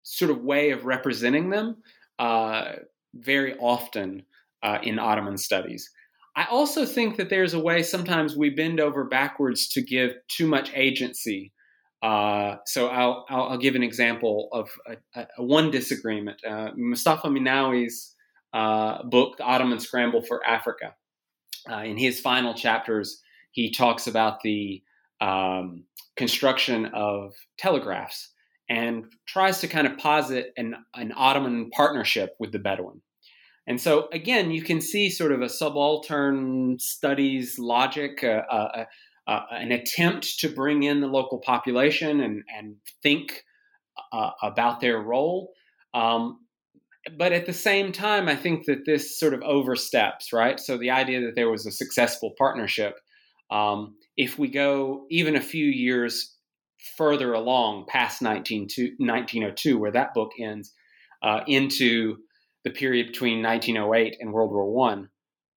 [0.02, 1.82] sort of way of representing them
[2.18, 2.72] uh,
[3.14, 4.24] very often
[4.62, 5.90] uh, in Ottoman studies.
[6.36, 10.46] I also think that there's a way sometimes we bend over backwards to give too
[10.46, 11.52] much agency.
[12.02, 16.44] Uh, so I'll, I'll, I'll, give an example of a, a, a one disagreement.
[16.44, 18.14] Uh, Mustafa Minawi's
[18.52, 20.94] uh, book, The Ottoman Scramble for Africa,
[21.84, 23.22] in his final chapters,
[23.56, 24.82] he talks about the
[25.22, 25.84] um,
[26.14, 28.34] construction of telegraphs
[28.68, 33.00] and tries to kind of posit an, an Ottoman partnership with the Bedouin.
[33.66, 38.84] And so, again, you can see sort of a subaltern studies logic, uh, uh,
[39.26, 43.42] uh, an attempt to bring in the local population and, and think
[44.12, 45.52] uh, about their role.
[45.94, 46.40] Um,
[47.16, 50.60] but at the same time, I think that this sort of oversteps, right?
[50.60, 52.96] So the idea that there was a successful partnership
[53.50, 56.34] um, if we go even a few years
[56.96, 60.72] further along past 1902, where that book ends,
[61.22, 62.16] uh, into
[62.64, 65.08] the period between 1908 and World War One,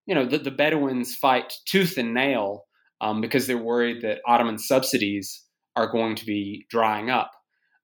[0.06, 2.66] you know, the, the, Bedouins fight tooth and nail
[3.02, 5.44] um, because they're worried that Ottoman subsidies
[5.76, 7.32] are going to be drying up,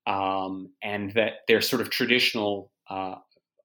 [0.08, 3.16] um, and that their sort of traditional uh,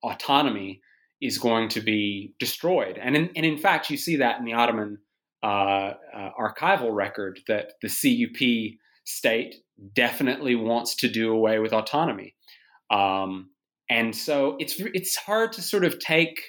[0.02, 0.80] autonomy
[1.20, 2.98] is going to be destroyed.
[2.98, 4.98] And in, and in fact, you see that in the Ottoman
[5.42, 9.56] uh, uh, archival record that the CUP state
[9.94, 12.34] definitely wants to do away with autonomy.
[12.90, 13.50] Um,
[13.88, 16.40] and so it's it's hard to sort of take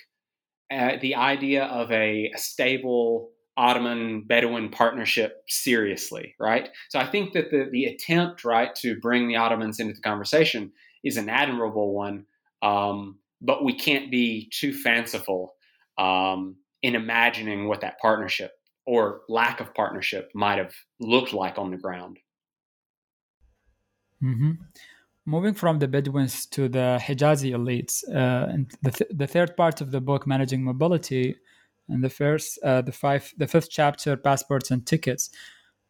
[0.72, 6.70] uh, the idea of a, a, stable Ottoman Bedouin partnership seriously, right?
[6.90, 10.72] So I think that the the attempt, right, to bring the Ottomans into the conversation
[11.04, 12.26] is an admirable one,
[12.62, 15.56] um, but we can't be too fanciful
[15.98, 18.52] um, in imagining what that partnership
[18.86, 22.20] or lack of partnership might have looked like on the ground.
[24.24, 24.52] Mm-hmm.
[25.26, 29.82] Moving from the Bedouins to the Hijazi elites, uh, and the, th- the third part
[29.82, 31.36] of the book, managing mobility,
[31.90, 35.30] and the first, uh, the five, the fifth chapter, passports and tickets.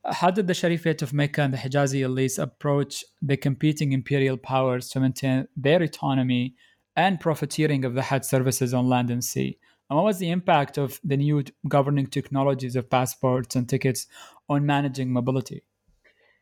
[0.06, 4.90] How did the Sharifate of Mecca and the Hijazi elites approach the competing imperial powers
[4.90, 6.56] to maintain their autonomy
[6.96, 9.60] and profiteering of the Hajj services on land and sea?
[9.92, 14.08] And what was the impact of the new governing technologies of passports and tickets
[14.48, 15.64] on managing mobility?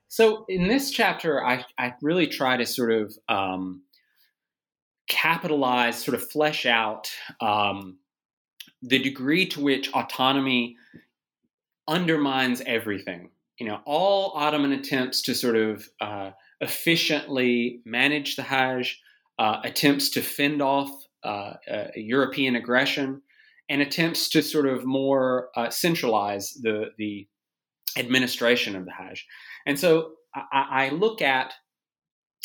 [0.07, 3.81] So, in this chapter, I, I really try to sort of um,
[5.07, 7.09] capitalize, sort of flesh out
[7.41, 7.97] um,
[8.84, 10.77] the degree to which autonomy
[11.88, 13.31] undermines everything.
[13.59, 16.31] You know, all Ottoman attempts to sort of uh,
[16.61, 19.01] efficiently manage the Hajj,
[19.39, 20.91] uh, attempts to fend off
[21.23, 23.23] uh, uh European aggression,
[23.69, 27.27] and attempts to sort of more uh, centralize the the
[27.97, 29.25] administration of the Hajj.
[29.65, 31.53] And so I, I, look at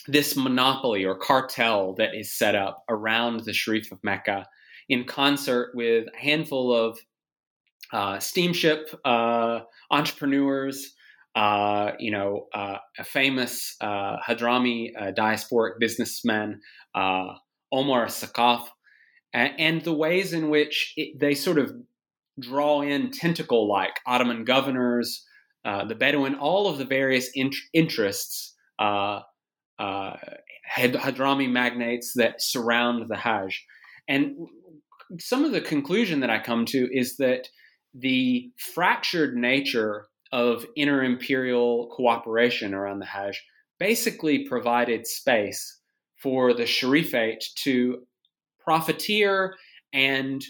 [0.09, 4.46] this monopoly or cartel that is set up around the Sharif of Mecca
[4.88, 6.98] in concert with a handful of
[7.92, 9.60] uh, steamship uh,
[9.90, 10.94] entrepreneurs.
[11.36, 16.60] Uh, you know, uh, a famous uh, Hadrami diasporic businessman,
[16.94, 18.68] Omar Sakaf,
[19.35, 21.74] and, the ways in which it, they sort of
[22.40, 25.24] draw in tentacle like Ottoman governors,
[25.65, 29.20] uh, the Bedouin, all of the various in- interests uh,
[29.78, 30.16] uh,
[30.77, 33.65] Hadrami magnates that surround the Hajj.
[34.09, 34.47] And
[35.19, 37.48] some of the conclusion that I come to is that
[37.93, 43.43] the fractured nature of inter-imperial cooperation around the Hajj
[43.78, 45.81] basically provided space
[46.23, 48.06] for the Sharifate to
[48.65, 49.55] profiteer
[49.93, 50.45] and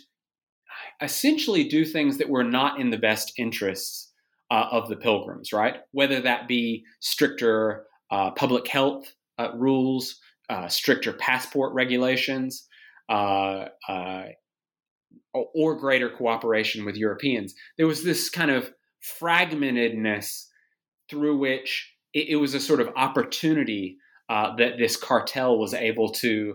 [1.00, 4.12] essentially do things that were not in the best interests
[4.50, 5.76] uh, of the pilgrims, right?
[5.92, 12.66] Whether that be stricter uh, public health uh, rules, uh, stricter passport regulations,
[13.08, 14.24] uh, uh,
[15.32, 17.54] or greater cooperation with Europeans.
[17.76, 18.70] There was this kind of
[19.20, 20.44] fragmentedness
[21.10, 23.96] through which it, it was a sort of opportunity
[24.28, 26.54] that this cartel was able to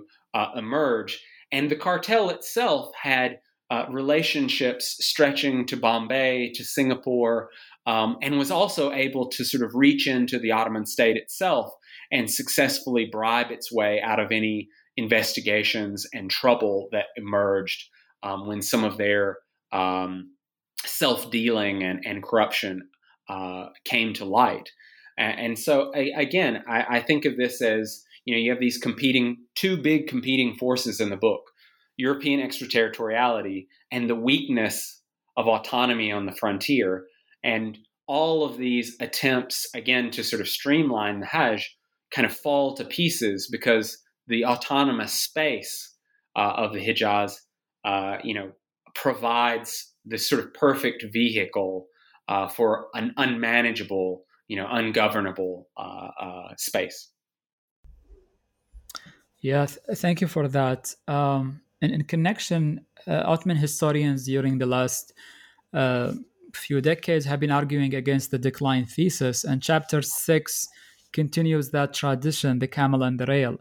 [0.56, 1.22] emerge.
[1.52, 3.40] And the cartel itself had
[3.72, 7.50] uh, relationships stretching to Bombay, to Singapore,
[7.86, 11.72] um, and was also able to sort of reach into the Ottoman state itself
[12.12, 14.68] and successfully bribe its way out of any
[14.98, 17.90] investigations and trouble that emerged
[18.24, 19.38] um, when some of their
[19.72, 20.32] um,
[20.86, 22.90] self dealing and, and corruption
[23.30, 24.70] uh, came to light.
[25.18, 29.38] And, so, again, I, I, think of this as you know, you have these competing,
[29.56, 31.42] two big competing forces in the book
[31.98, 35.02] European extraterritoriality and the weakness
[35.36, 37.08] of autonomy on the frontier.
[37.44, 37.76] And
[38.08, 41.76] all of these attempts, again, to sort of streamline the Hajj
[42.12, 43.98] kind of fall to pieces because
[44.28, 45.96] the autonomous space
[46.36, 47.34] uh, of the Hijaz,
[47.84, 48.52] uh, you know,
[48.94, 51.88] provides this sort of perfect vehicle
[52.28, 57.10] uh, for an unmanageable, you know, ungovernable uh, uh, space.
[59.42, 60.94] Yeah, th- thank you for that.
[61.08, 65.14] Um, and in connection, uh, Ottoman historians during the last
[66.54, 70.68] few decades have been arguing against the decline thesis, and chapter six
[71.14, 73.58] continues that tradition, the camel and the rail.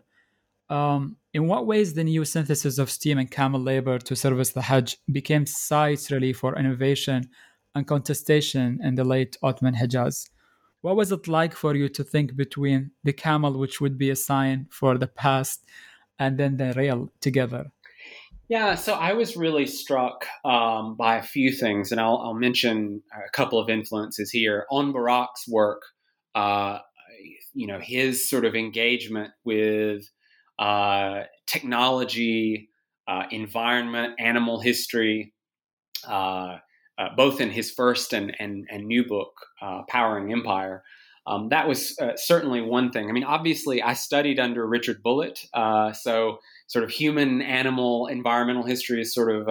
[0.68, 4.62] Um, in what ways the new synthesis of steam and camel labor to service the
[4.62, 7.30] Hajj became sites really for innovation
[7.74, 10.28] and contestation in the late Ottoman Hijaz?
[10.80, 14.16] What was it like for you to think between the camel, which would be a
[14.16, 15.64] sign for the past,
[16.18, 17.72] and then the rail together?
[18.48, 23.02] Yeah, so I was really struck um, by a few things, and I'll, I'll, mention
[23.12, 24.64] a couple of influences here.
[24.70, 25.82] On Barak's work,
[26.34, 26.78] uh,
[27.52, 30.08] you know, his sort of engagement with
[30.58, 32.70] uh, technology,
[33.06, 35.34] uh, environment, animal history,
[36.06, 36.56] uh,
[36.98, 40.82] uh, both in his first and, and, and new book, uh, Powering Empire.
[41.26, 43.08] Um, that was certainly one thing.
[43.08, 45.38] I mean, obviously, I studied under Richard Bulliet,
[45.92, 46.38] so
[46.68, 49.46] sort of human, animal, environmental history is sort of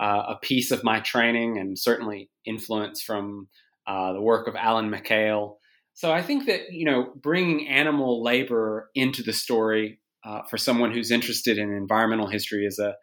[0.00, 3.48] a piece of my training, and certainly influence from
[3.88, 5.58] the work of Alan Mikhail.
[5.94, 10.92] So I think that you know bringing animal labor into the story uh, for someone
[10.92, 12.94] who's interested in environmental history is a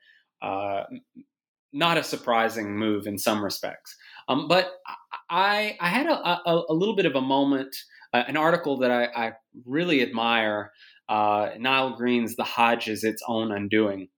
[0.46, 0.84] uh,
[1.72, 3.96] not a surprising move in some respects.
[4.28, 4.72] Um, but
[5.30, 7.76] I I had a, a, a, little bit of a moment,
[8.14, 9.32] uh, an article that I, I
[9.66, 10.72] really admire.
[11.08, 14.10] Uh, Nile Green's "The Hajj is its own undoing."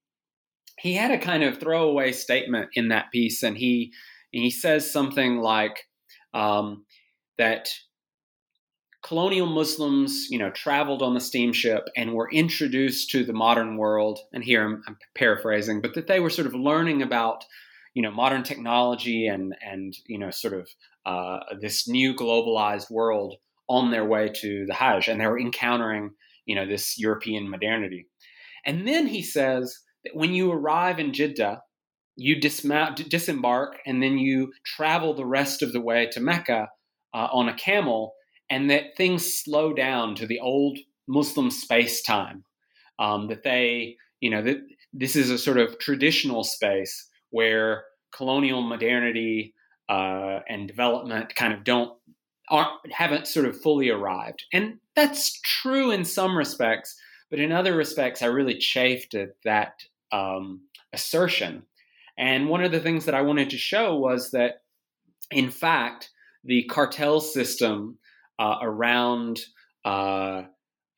[0.80, 3.94] He had a kind of throwaway statement in that piece, and he
[4.32, 5.86] he says something like
[6.34, 6.86] um,
[7.38, 7.70] that
[9.04, 14.20] colonial Muslims, you know, traveled on the steamship and were introduced to the modern world.
[14.34, 17.44] And here I'm, I'm, paraphrasing, but that they were sort of learning about,
[17.94, 20.70] you know, modern technology and and you know, sort of
[21.06, 23.36] uh, this new globalized world
[23.68, 26.12] on their way to the Hajj, and they were encountering,
[26.46, 28.08] you know, this European modernity.
[28.66, 31.62] And then he says that when you arrive in Jeddah,
[32.16, 36.70] you dismount, disembark, and then you travel the rest of the way to Mecca
[37.14, 38.14] uh, on a camel
[38.52, 42.44] and that things slow down to the old Muslim space time.
[43.00, 44.58] Um, that they, you know, that
[44.94, 49.56] this is a sort of traditional space where colonial modernity
[49.90, 51.98] uh, and development kind of don't
[52.50, 56.96] aren't haven't sort of fully arrived, and that's true in some respects.
[57.32, 59.76] But in other respects, I really chafed at that
[60.12, 60.62] um,
[60.92, 61.64] assertion.
[62.18, 64.64] And one of the things that I wanted to show was that,
[65.32, 66.10] in fact,
[66.44, 67.98] the cartel system
[68.42, 69.40] uh, around
[69.86, 70.42] uh,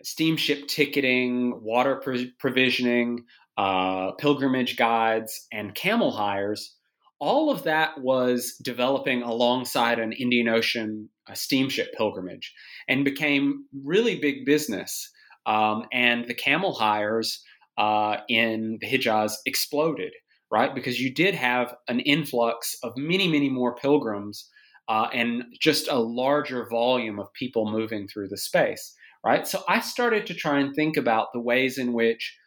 [0.02, 2.02] steamship ticketing, water
[2.40, 3.26] provisioning,
[3.57, 6.74] uh, pilgrimage guides, and camel hires.
[7.20, 12.53] All of that was developing alongside an Indian Ocean steamship pilgrimage
[12.88, 15.11] and became really big business.
[15.45, 17.44] Um, and the camel hires
[17.78, 20.14] uh, in the Hijaz exploded,
[20.49, 20.74] right?
[20.74, 24.49] Because you did have an influx of many, many more pilgrims
[24.88, 28.96] uh, and just a larger volume of people moving through the space,
[29.26, 29.48] right?
[29.48, 32.38] So I started to try and think about the ways in which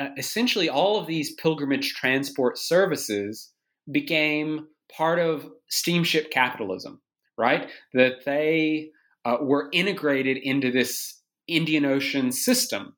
[0.00, 3.52] uh, essentially all of these pilgrimage transport services
[3.90, 7.00] became part of steamship capitalism,
[7.38, 7.68] right?
[7.94, 8.90] That they
[9.24, 12.96] uh, were integrated into this Indian Ocean system.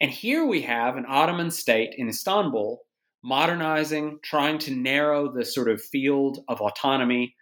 [0.00, 2.80] And here we have an Ottoman state in Istanbul
[3.24, 7.34] modernizing, trying to narrow the sort of field of autonomy,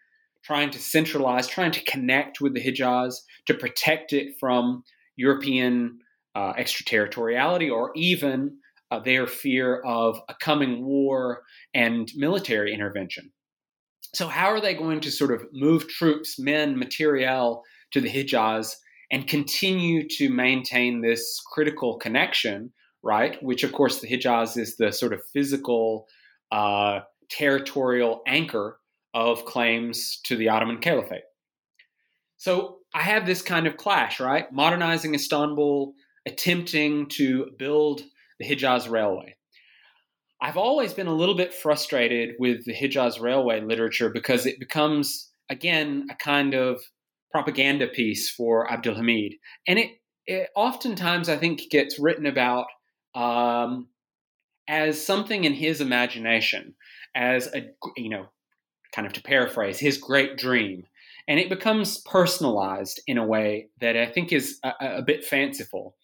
[0.44, 3.14] trying to centralize, trying to connect with the Hijaz,
[3.46, 4.84] to protect it from
[5.16, 5.98] European
[6.34, 8.58] uh, extraterritoriality or even
[8.90, 11.42] uh, their fear of a coming war
[11.72, 13.32] and military intervention.
[14.14, 17.62] So, how are they going to sort of move troops, men, materiel
[17.92, 18.74] to the Hijaz
[19.10, 22.72] and continue to maintain this critical connection,
[23.02, 23.42] right?
[23.42, 26.06] Which, of course, the Hijaz is the sort of physical,
[26.52, 27.00] uh,
[27.30, 28.78] territorial anchor
[29.14, 31.22] of claims to the Ottoman Caliphate.
[32.36, 34.52] So, I have this kind of clash, right?
[34.52, 35.94] Modernizing Istanbul,
[36.26, 38.02] attempting to build
[38.38, 39.36] the Hijaz Railway.
[40.40, 45.30] I've always been a little bit frustrated with the Hijaz Railway literature because it becomes,
[45.48, 46.82] again, a kind of
[47.32, 49.34] propaganda piece for Abdul Hamid.
[49.66, 49.90] And it,
[50.26, 52.66] it oftentimes, I think, gets written about
[53.14, 53.88] um,
[54.68, 56.74] as something in his imagination,
[57.14, 58.26] as a, you know,
[58.94, 60.84] kind of to paraphrase, his great dream.
[61.26, 65.96] And it becomes personalized in a way that I think is a, a bit fanciful.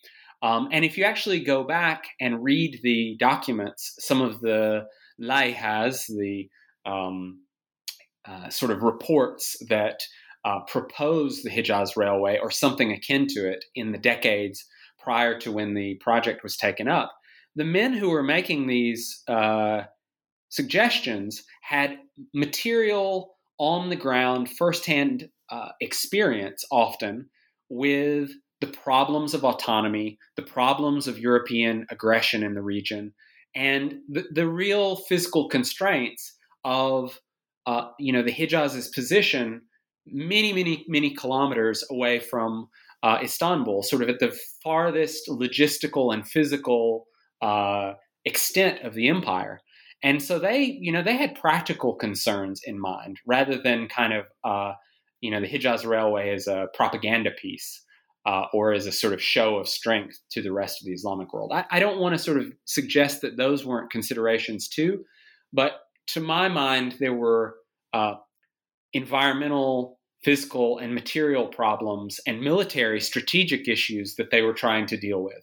[0.42, 4.86] Um, and if you actually go back and read the documents, some of the
[5.20, 6.48] layhas, the
[6.90, 7.40] um,
[8.26, 10.00] uh, sort of reports that
[10.44, 14.64] uh, propose the Hijaz Railway or something akin to it in the decades
[14.98, 17.12] prior to when the project was taken up,
[17.56, 19.82] the men who were making these uh,
[20.50, 21.98] suggestions had
[22.34, 27.28] material on the ground, firsthand uh, experience often
[27.68, 33.14] with the problems of autonomy, the problems of European aggression in the region,
[33.54, 37.18] and the, the real physical constraints of
[37.66, 39.62] uh, you know the Hijaz's position
[40.06, 42.68] many, many, many kilometers away from
[43.02, 47.06] uh, Istanbul, sort of at the farthest logistical and physical
[47.40, 47.94] uh,
[48.24, 49.60] extent of the empire.
[50.02, 54.24] And so they, you know, they had practical concerns in mind rather than kind of,
[54.44, 54.72] uh,
[55.20, 57.84] you know, the Hijaz Railway as a propaganda piece
[58.26, 61.32] uh, or as a sort of show of strength to the rest of the Islamic
[61.32, 61.52] world.
[61.52, 65.04] I, I don't want to sort of suggest that those weren't considerations too,
[65.52, 67.56] but to my mind, there were
[67.92, 68.14] uh,
[68.92, 75.22] environmental, physical, and material problems and military strategic issues that they were trying to deal
[75.22, 75.42] with.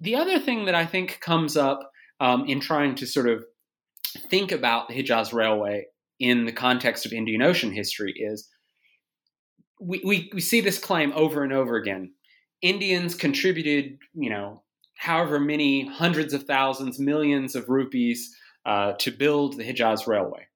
[0.00, 1.90] The other thing that I think comes up
[2.20, 3.44] um, in trying to sort of
[4.16, 5.86] think about the Hijaz Railway
[6.18, 8.48] in the context of Indian Ocean history is
[9.80, 12.12] we, we, we see this claim over and over again.
[12.62, 14.62] Indians contributed, you know,
[14.96, 18.34] however many hundreds of thousands, millions of rupees
[18.64, 20.46] uh, to build the Hijaz Railway.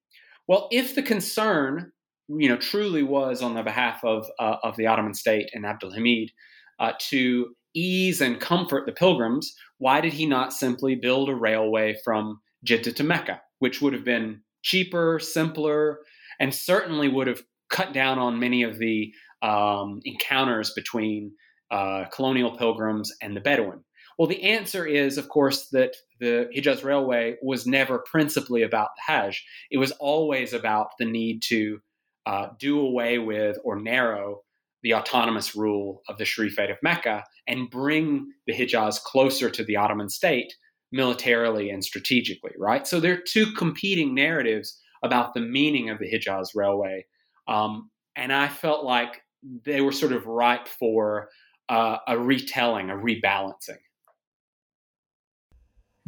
[0.49, 1.93] Well, if the concern,
[2.29, 5.93] you know, truly was on the behalf of uh, of the Ottoman state and Abdul
[5.93, 6.31] Hamid
[6.79, 11.97] uh, to ease and comfort the pilgrims, why did he not simply build a railway
[12.03, 16.01] from Jeddah to Mecca, which would have been cheaper, simpler,
[16.39, 21.33] and certainly would have cut down on many of the um, encounters between
[21.71, 23.85] uh, colonial pilgrims and the Bedouin?
[24.19, 29.13] Well, the answer is, of course, that the Hijaz Railway was never principally about the
[29.13, 29.43] Hajj.
[29.71, 31.81] It was always about the need to
[32.27, 34.43] uh, do away with or narrow
[34.83, 39.77] the autonomous rule of the Sharifate of Mecca and bring the Hijaz closer to the
[39.77, 40.55] Ottoman state
[40.93, 42.87] militarily and strategically, right?
[42.87, 47.07] So there are two competing narratives about the meaning of the Hijaz Railway
[47.51, 49.23] um, and I felt like
[49.65, 51.29] they were sort of ripe for
[51.69, 53.83] uh, a retelling, a rebalancing.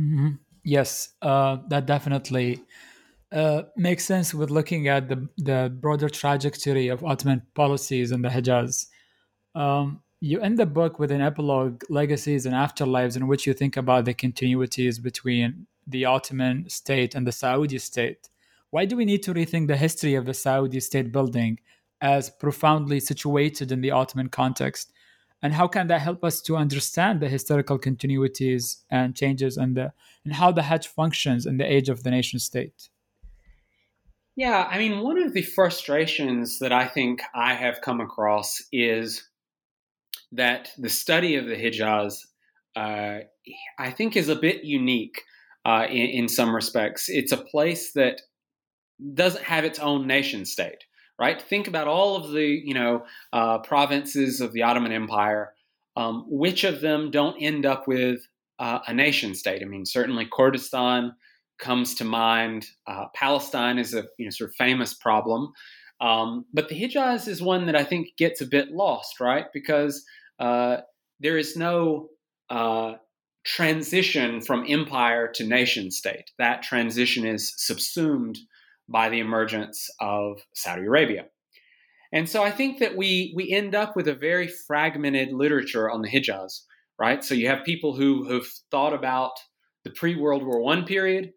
[0.01, 0.29] Mm-hmm.
[0.65, 2.61] Yes, uh, that definitely
[3.33, 8.29] uh, makes sense with looking at the, the broader trajectory of Ottoman policies in the
[8.29, 8.87] Hijaz.
[9.55, 13.77] Um, you end the book with an epilogue, legacies, and afterlives, in which you think
[13.77, 18.29] about the continuities between the Ottoman state and the Saudi state.
[18.71, 21.59] Why do we need to rethink the history of the Saudi state building
[22.01, 24.93] as profoundly situated in the Ottoman context?
[25.43, 29.93] And how can that help us to understand the historical continuities and changes and, the,
[30.25, 32.91] and how the Hajj functions in the age of the nation state?
[34.37, 39.29] Yeah, I mean, one of the frustrations that I think I have come across is
[40.33, 42.27] that the study of the Hijaz,
[42.75, 43.21] uh,
[43.79, 45.23] I think, is a bit unique
[45.65, 47.09] uh, in, in, some respects.
[47.09, 48.23] It's a place that
[49.15, 50.85] doesn't have its own nation state,
[51.19, 51.41] right?
[51.41, 55.53] Think about all of the you know uh, provinces of the Ottoman Empire.
[55.97, 58.27] um, which of them don't end up with
[58.59, 59.63] uh, a nation state?
[59.63, 61.13] I mean, certainly Kurdistan
[61.59, 62.67] comes to mind.
[62.87, 65.53] Uh, Palestine is a you know sort of famous problem,
[66.01, 69.47] um, but the Hijaz is one that I think gets a bit lost, right?
[69.53, 70.05] Because
[70.43, 70.79] uh,
[71.21, 72.09] there is no
[72.51, 72.95] uh,
[73.45, 76.33] transition from empire to nation state.
[76.39, 78.39] That transition is subsumed
[78.89, 81.27] by the emergence of Saudi Arabia.
[82.13, 86.03] And so I think that we we end up with a very fragmented literature on
[86.03, 86.63] the Hijaz,
[86.99, 87.25] right?
[87.25, 89.33] So you have people who have thought about
[89.85, 91.31] the pre-World War One period.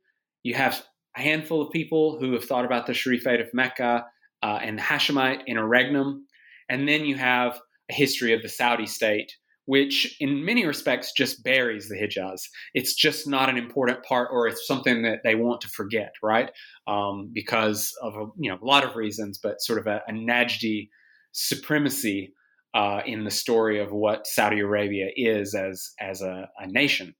[0.43, 0.83] You have
[1.15, 4.05] a handful of people who have thought about the Sharifate of Mecca
[4.43, 6.25] uh, and Hashemite interregnum,
[6.69, 9.31] and then you have history of the Saudi state
[9.65, 12.49] which in many respects just buries the Hijaz.
[12.73, 16.51] It's just not an important part, or it's something that they want to forget, right?
[16.87, 20.11] Um, because of a, you know a lot of reasons, but sort of a, a
[20.11, 20.89] Najdi
[21.31, 22.33] supremacy
[22.73, 27.15] uh, in the story of what Saudi Arabia is as as a, a nation.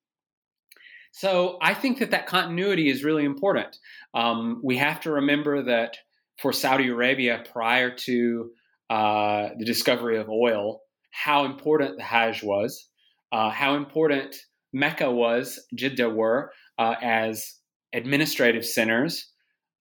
[1.12, 3.78] So I think that that continuity is really important.
[4.14, 5.98] Um, we have to remember that
[6.40, 8.52] for Saudi Arabia, prior to
[8.90, 10.82] uh, the discovery of oil,
[11.12, 12.90] how important the Hajj was,
[13.32, 14.36] uh, how important
[14.74, 17.56] Mecca was, Jeddah were, uh, as
[17.94, 19.32] administrative centers,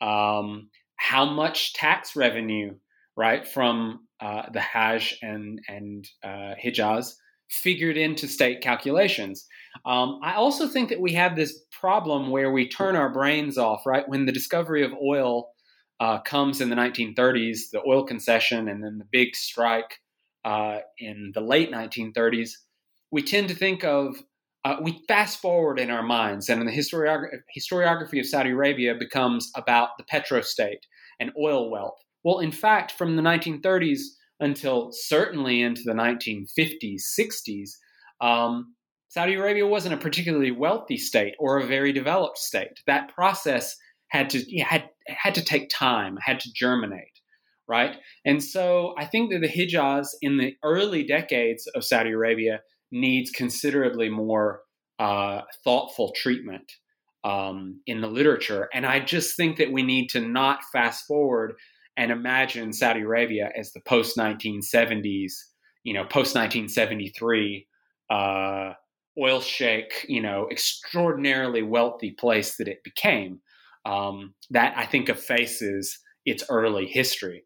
[0.01, 2.74] um, how much tax revenue,
[3.16, 7.14] right, from uh, the Hajj and, and uh, Hijaz
[7.51, 9.47] figured into state calculations.
[9.85, 13.85] Um, I also think that we have this problem where we turn our brains off,
[13.86, 14.09] right?
[14.09, 15.48] When the discovery of oil
[16.01, 20.01] uh, comes in the 1930s, the oil concession, and then the big strike
[20.45, 22.51] uh, in the late 1930s,
[23.11, 24.16] we tend to think of
[24.65, 29.53] uh, we fast forward in our minds, and the historiography, historiography of Saudi Arabia becomes
[29.57, 30.81] about the petrostate
[31.21, 31.99] and oil wealth.
[32.25, 34.01] Well, in fact, from the 1930s
[34.41, 37.71] until certainly into the 1950s, 60s,
[38.23, 38.75] um,
[39.09, 42.81] Saudi Arabia wasn't a particularly wealthy state or a very developed state.
[42.87, 43.77] That process
[44.09, 47.20] had to had had to take time, had to germinate
[47.66, 47.97] right?
[48.24, 52.60] And so I think that the Hijaz in the early decades of Saudi Arabia
[52.93, 54.60] needs considerably more
[54.98, 56.70] uh, thoughtful treatment
[57.24, 58.68] um, in the literature.
[58.74, 61.55] And I just think that we need to not fast forward
[61.97, 65.32] and imagine Saudi Arabia as the post 1970s,
[65.85, 67.66] you know, post 1973
[68.10, 68.72] uh,
[69.18, 73.40] oil sheikh, you know, extraordinarily wealthy place that it became.
[73.85, 77.44] Um, that I think effaces its early history.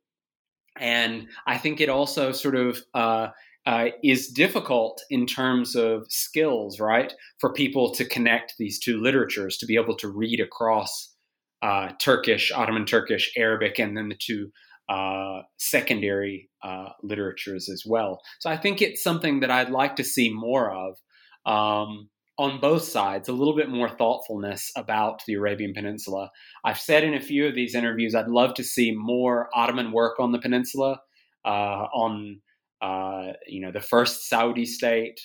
[0.78, 3.28] And I think it also sort of uh,
[3.66, 7.12] uh, is difficult in terms of skills, right?
[7.40, 11.14] For people to connect these two literatures, to be able to read across
[11.62, 14.50] uh, Turkish, Ottoman Turkish, Arabic, and then the two
[14.88, 18.20] uh, secondary uh, literatures as well.
[18.40, 20.96] So I think it's something that I'd like to see more of.
[21.44, 22.08] Um,
[22.38, 26.30] on both sides a little bit more thoughtfulness about the Arabian Peninsula.
[26.64, 30.20] I've said in a few of these interviews I'd love to see more Ottoman work
[30.20, 31.00] on the peninsula,
[31.44, 31.48] uh,
[31.92, 32.40] on
[32.80, 35.20] uh, you know the first Saudi state,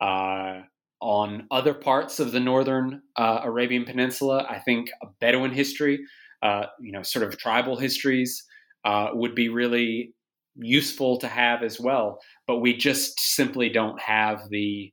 [0.00, 0.62] uh,
[1.00, 4.44] on other parts of the northern uh, Arabian Peninsula.
[4.50, 6.00] I think a Bedouin history,
[6.42, 8.44] uh, you know, sort of tribal histories,
[8.84, 10.14] uh, would be really
[10.56, 12.18] useful to have as well.
[12.48, 14.92] But we just simply don't have the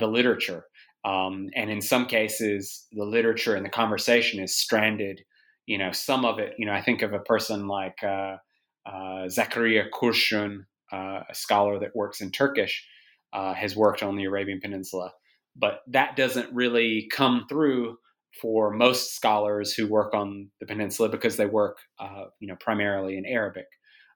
[0.00, 0.64] the literature.
[1.06, 5.22] Um, and in some cases, the literature and the conversation is stranded.
[5.66, 8.36] You know, some of it, you know, I think of a person like uh,
[8.84, 12.84] uh, Zekeriya Kurşun, uh, a scholar that works in Turkish,
[13.32, 15.12] uh, has worked on the Arabian Peninsula.
[15.54, 17.98] But that doesn't really come through
[18.42, 23.16] for most scholars who work on the peninsula because they work, uh, you know, primarily
[23.16, 23.66] in Arabic.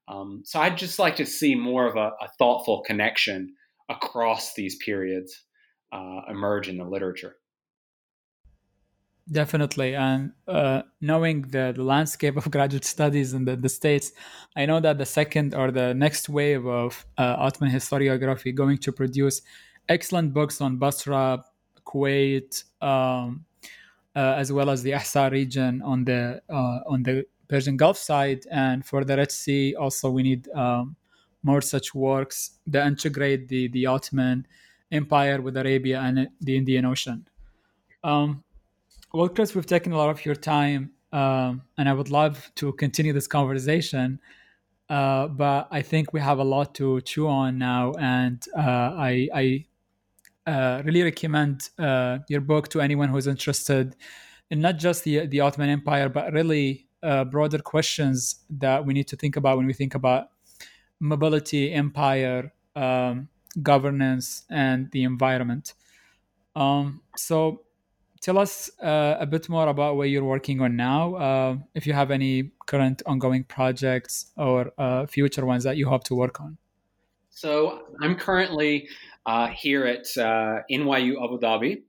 [0.08, 3.54] Um, so I'd just like to see more of a, a thoughtful connection
[3.88, 5.44] across these periods
[5.92, 7.36] uh, emerge in the literature.
[9.30, 9.94] Definitely.
[9.94, 14.12] And uh, knowing the, the, landscape of graduate studies in the, the, States,
[14.56, 18.92] I know that the second or the next wave of uh, Ottoman historiography going to
[18.92, 19.42] produce
[19.88, 21.44] excellent books on Basra,
[21.86, 23.44] Kuwait, um,
[24.16, 28.44] uh, as well as the Ahsa region on the uh, on the Persian Gulf side,
[28.50, 30.96] and for the Red Sea, also we need um,
[31.42, 34.46] more such works that integrate the the Ottoman
[34.90, 37.26] empire with Arabia and the Indian Ocean.
[38.02, 38.42] Um,
[39.12, 42.72] well, Chris, we've taken a lot of your time, um, and I would love to
[42.74, 44.20] continue this conversation.
[44.88, 49.28] Uh, but I think we have a lot to chew on now, and uh, I,
[49.34, 49.66] I
[50.50, 53.94] uh, really recommend uh, your book to anyone who is interested
[54.50, 59.06] in not just the the Ottoman Empire, but really uh, broader questions that we need
[59.08, 60.30] to think about when we think about
[60.98, 63.28] mobility, empire, um,
[63.62, 65.74] governance, and the environment.
[66.54, 67.62] Um, so,
[68.20, 71.14] tell us uh, a bit more about what you're working on now.
[71.14, 76.04] Uh, if you have any current ongoing projects or uh, future ones that you hope
[76.04, 76.58] to work on.
[77.30, 78.88] So, I'm currently
[79.26, 81.82] uh, here at uh, NYU Abu Dhabi.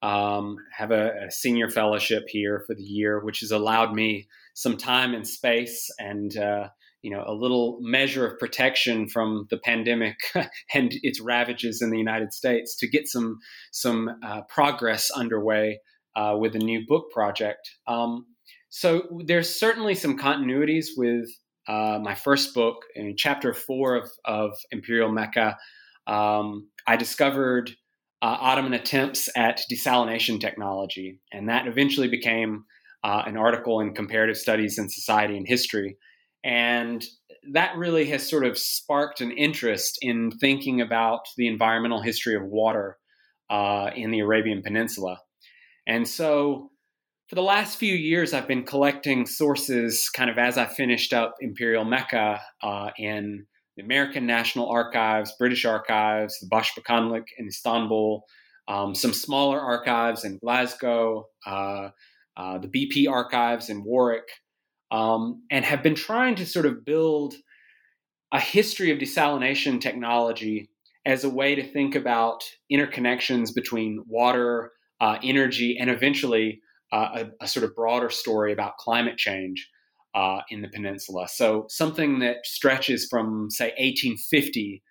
[0.00, 4.76] Um, have a, a, senior fellowship here for the year, which has allowed me some
[4.76, 6.68] time and space and uh,
[7.02, 10.16] you know a little measure of protection from the pandemic
[10.74, 13.38] and its ravages in the United States to get some
[13.72, 15.80] some uh, progress underway
[16.16, 17.70] uh, with a new book project.
[17.86, 18.26] Um,
[18.70, 21.28] so there's certainly some continuities with
[21.68, 25.56] uh, my first book in chapter four of, of Imperial Mecca.
[26.06, 27.70] Um, I discovered
[28.20, 32.64] uh, Ottoman attempts at desalination technology, and that eventually became
[33.04, 35.96] uh, an article in Comparative Studies in Society and History.
[36.44, 37.04] And
[37.52, 42.44] that really has sort of sparked an interest in thinking about the environmental history of
[42.44, 42.96] water
[43.50, 45.18] uh, in the Arabian Peninsula.
[45.86, 46.70] And so,
[47.28, 51.34] for the last few years, I've been collecting sources kind of as I finished up
[51.40, 53.46] Imperial Mecca uh, in
[53.76, 58.24] the American National Archives, British Archives, the Başbakanlık in Istanbul,
[58.66, 61.90] um, some smaller archives in Glasgow, uh,
[62.36, 64.28] uh, the BP archives in Warwick,
[64.90, 67.34] um, and have been trying to sort of build
[68.32, 70.68] a history of desalination technology
[71.06, 76.60] as a way to think about interconnections between water, uh, energy, and eventually
[76.92, 79.68] uh, a, a, sort of broader story about climate change
[80.14, 81.28] uh, in the peninsula.
[81.28, 84.82] So something that stretches from, say, 1850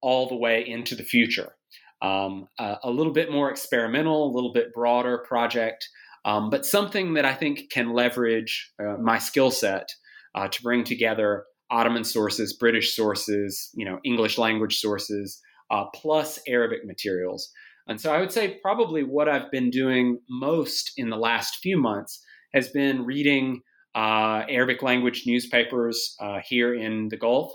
[0.00, 1.54] all the way into the future.
[2.02, 5.86] Um, a little bit more experimental, a little bit broader project,
[6.24, 9.88] um, but something that I think can leverage uh, my skill set
[10.34, 15.40] uh, to bring together Ottoman sources, British sources, you know, English language sources,
[15.70, 17.50] uh, plus Arabic materials.
[17.86, 21.78] And so I would say probably what I've been doing most in the last few
[21.78, 22.22] months
[22.52, 23.62] has been reading
[23.94, 27.52] uh, Arabic language newspapers uh, here in the Gulf,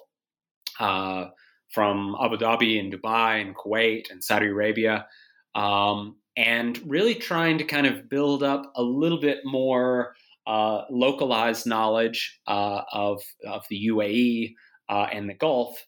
[0.80, 1.26] uh,
[1.74, 5.08] from Abu Dhabi and Dubai and Kuwait and Saudi Arabia,
[5.56, 10.16] um, and really trying to kind of build up a little bit more
[10.48, 14.54] uh, localized knowledge uh, of, of the UAE
[14.90, 15.86] uh, and the Gulf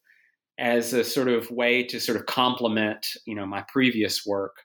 [0.57, 4.56] as a sort of way to sort of complement, you know, my previous work.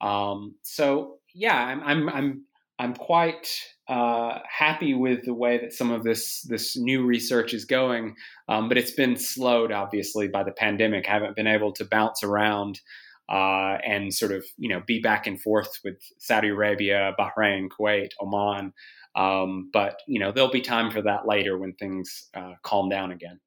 [0.00, 2.44] Um, so yeah, I'm, I'm, I'm,
[2.78, 3.48] I'm quite
[3.88, 8.16] uh, happy with the way that some of this this new research is going,
[8.48, 11.08] um, but it's been slowed obviously by the pandemic.
[11.08, 12.80] I haven't been able to bounce around
[13.28, 18.10] uh, and sort of you know be back and forth with Saudi Arabia, Bahrain, Kuwait,
[18.20, 18.72] Oman.
[19.14, 23.12] Um, but you know there'll be time for that later when things uh, calm down
[23.12, 23.40] again.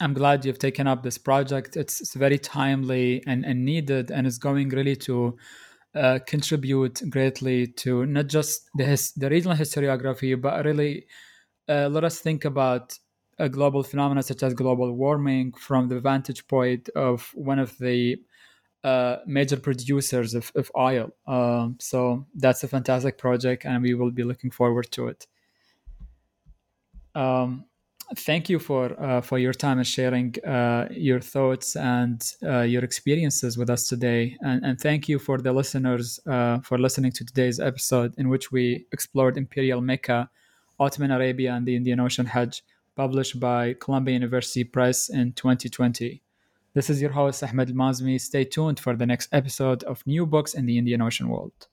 [0.00, 1.76] I'm glad you've taken up this project.
[1.76, 5.36] It's, it's very timely and, and needed, and it's going really to
[5.94, 11.06] uh, contribute greatly to not just the, his, the regional historiography, but really
[11.68, 12.98] uh, let us think about
[13.42, 18.16] a global phenomena such as global warming from the vantage point of one of the
[18.84, 21.10] uh, major producers of, of oil.
[21.26, 25.26] Um, so that's a fantastic project, and we will be looking forward to it.
[27.14, 27.64] Um,
[28.16, 32.84] thank you for uh, for your time and sharing uh, your thoughts and uh, your
[32.84, 34.36] experiences with us today.
[34.40, 38.52] And, and thank you for the listeners uh, for listening to today's episode, in which
[38.52, 40.30] we explored Imperial Mecca,
[40.78, 42.62] Ottoman Arabia, and the Indian Ocean Hajj,
[42.94, 46.22] published by Columbia University Press in 2020.
[46.74, 48.20] This is your host Ahmed Mazmi.
[48.20, 51.68] Stay tuned for the next episode of New Books in the Indian Ocean World.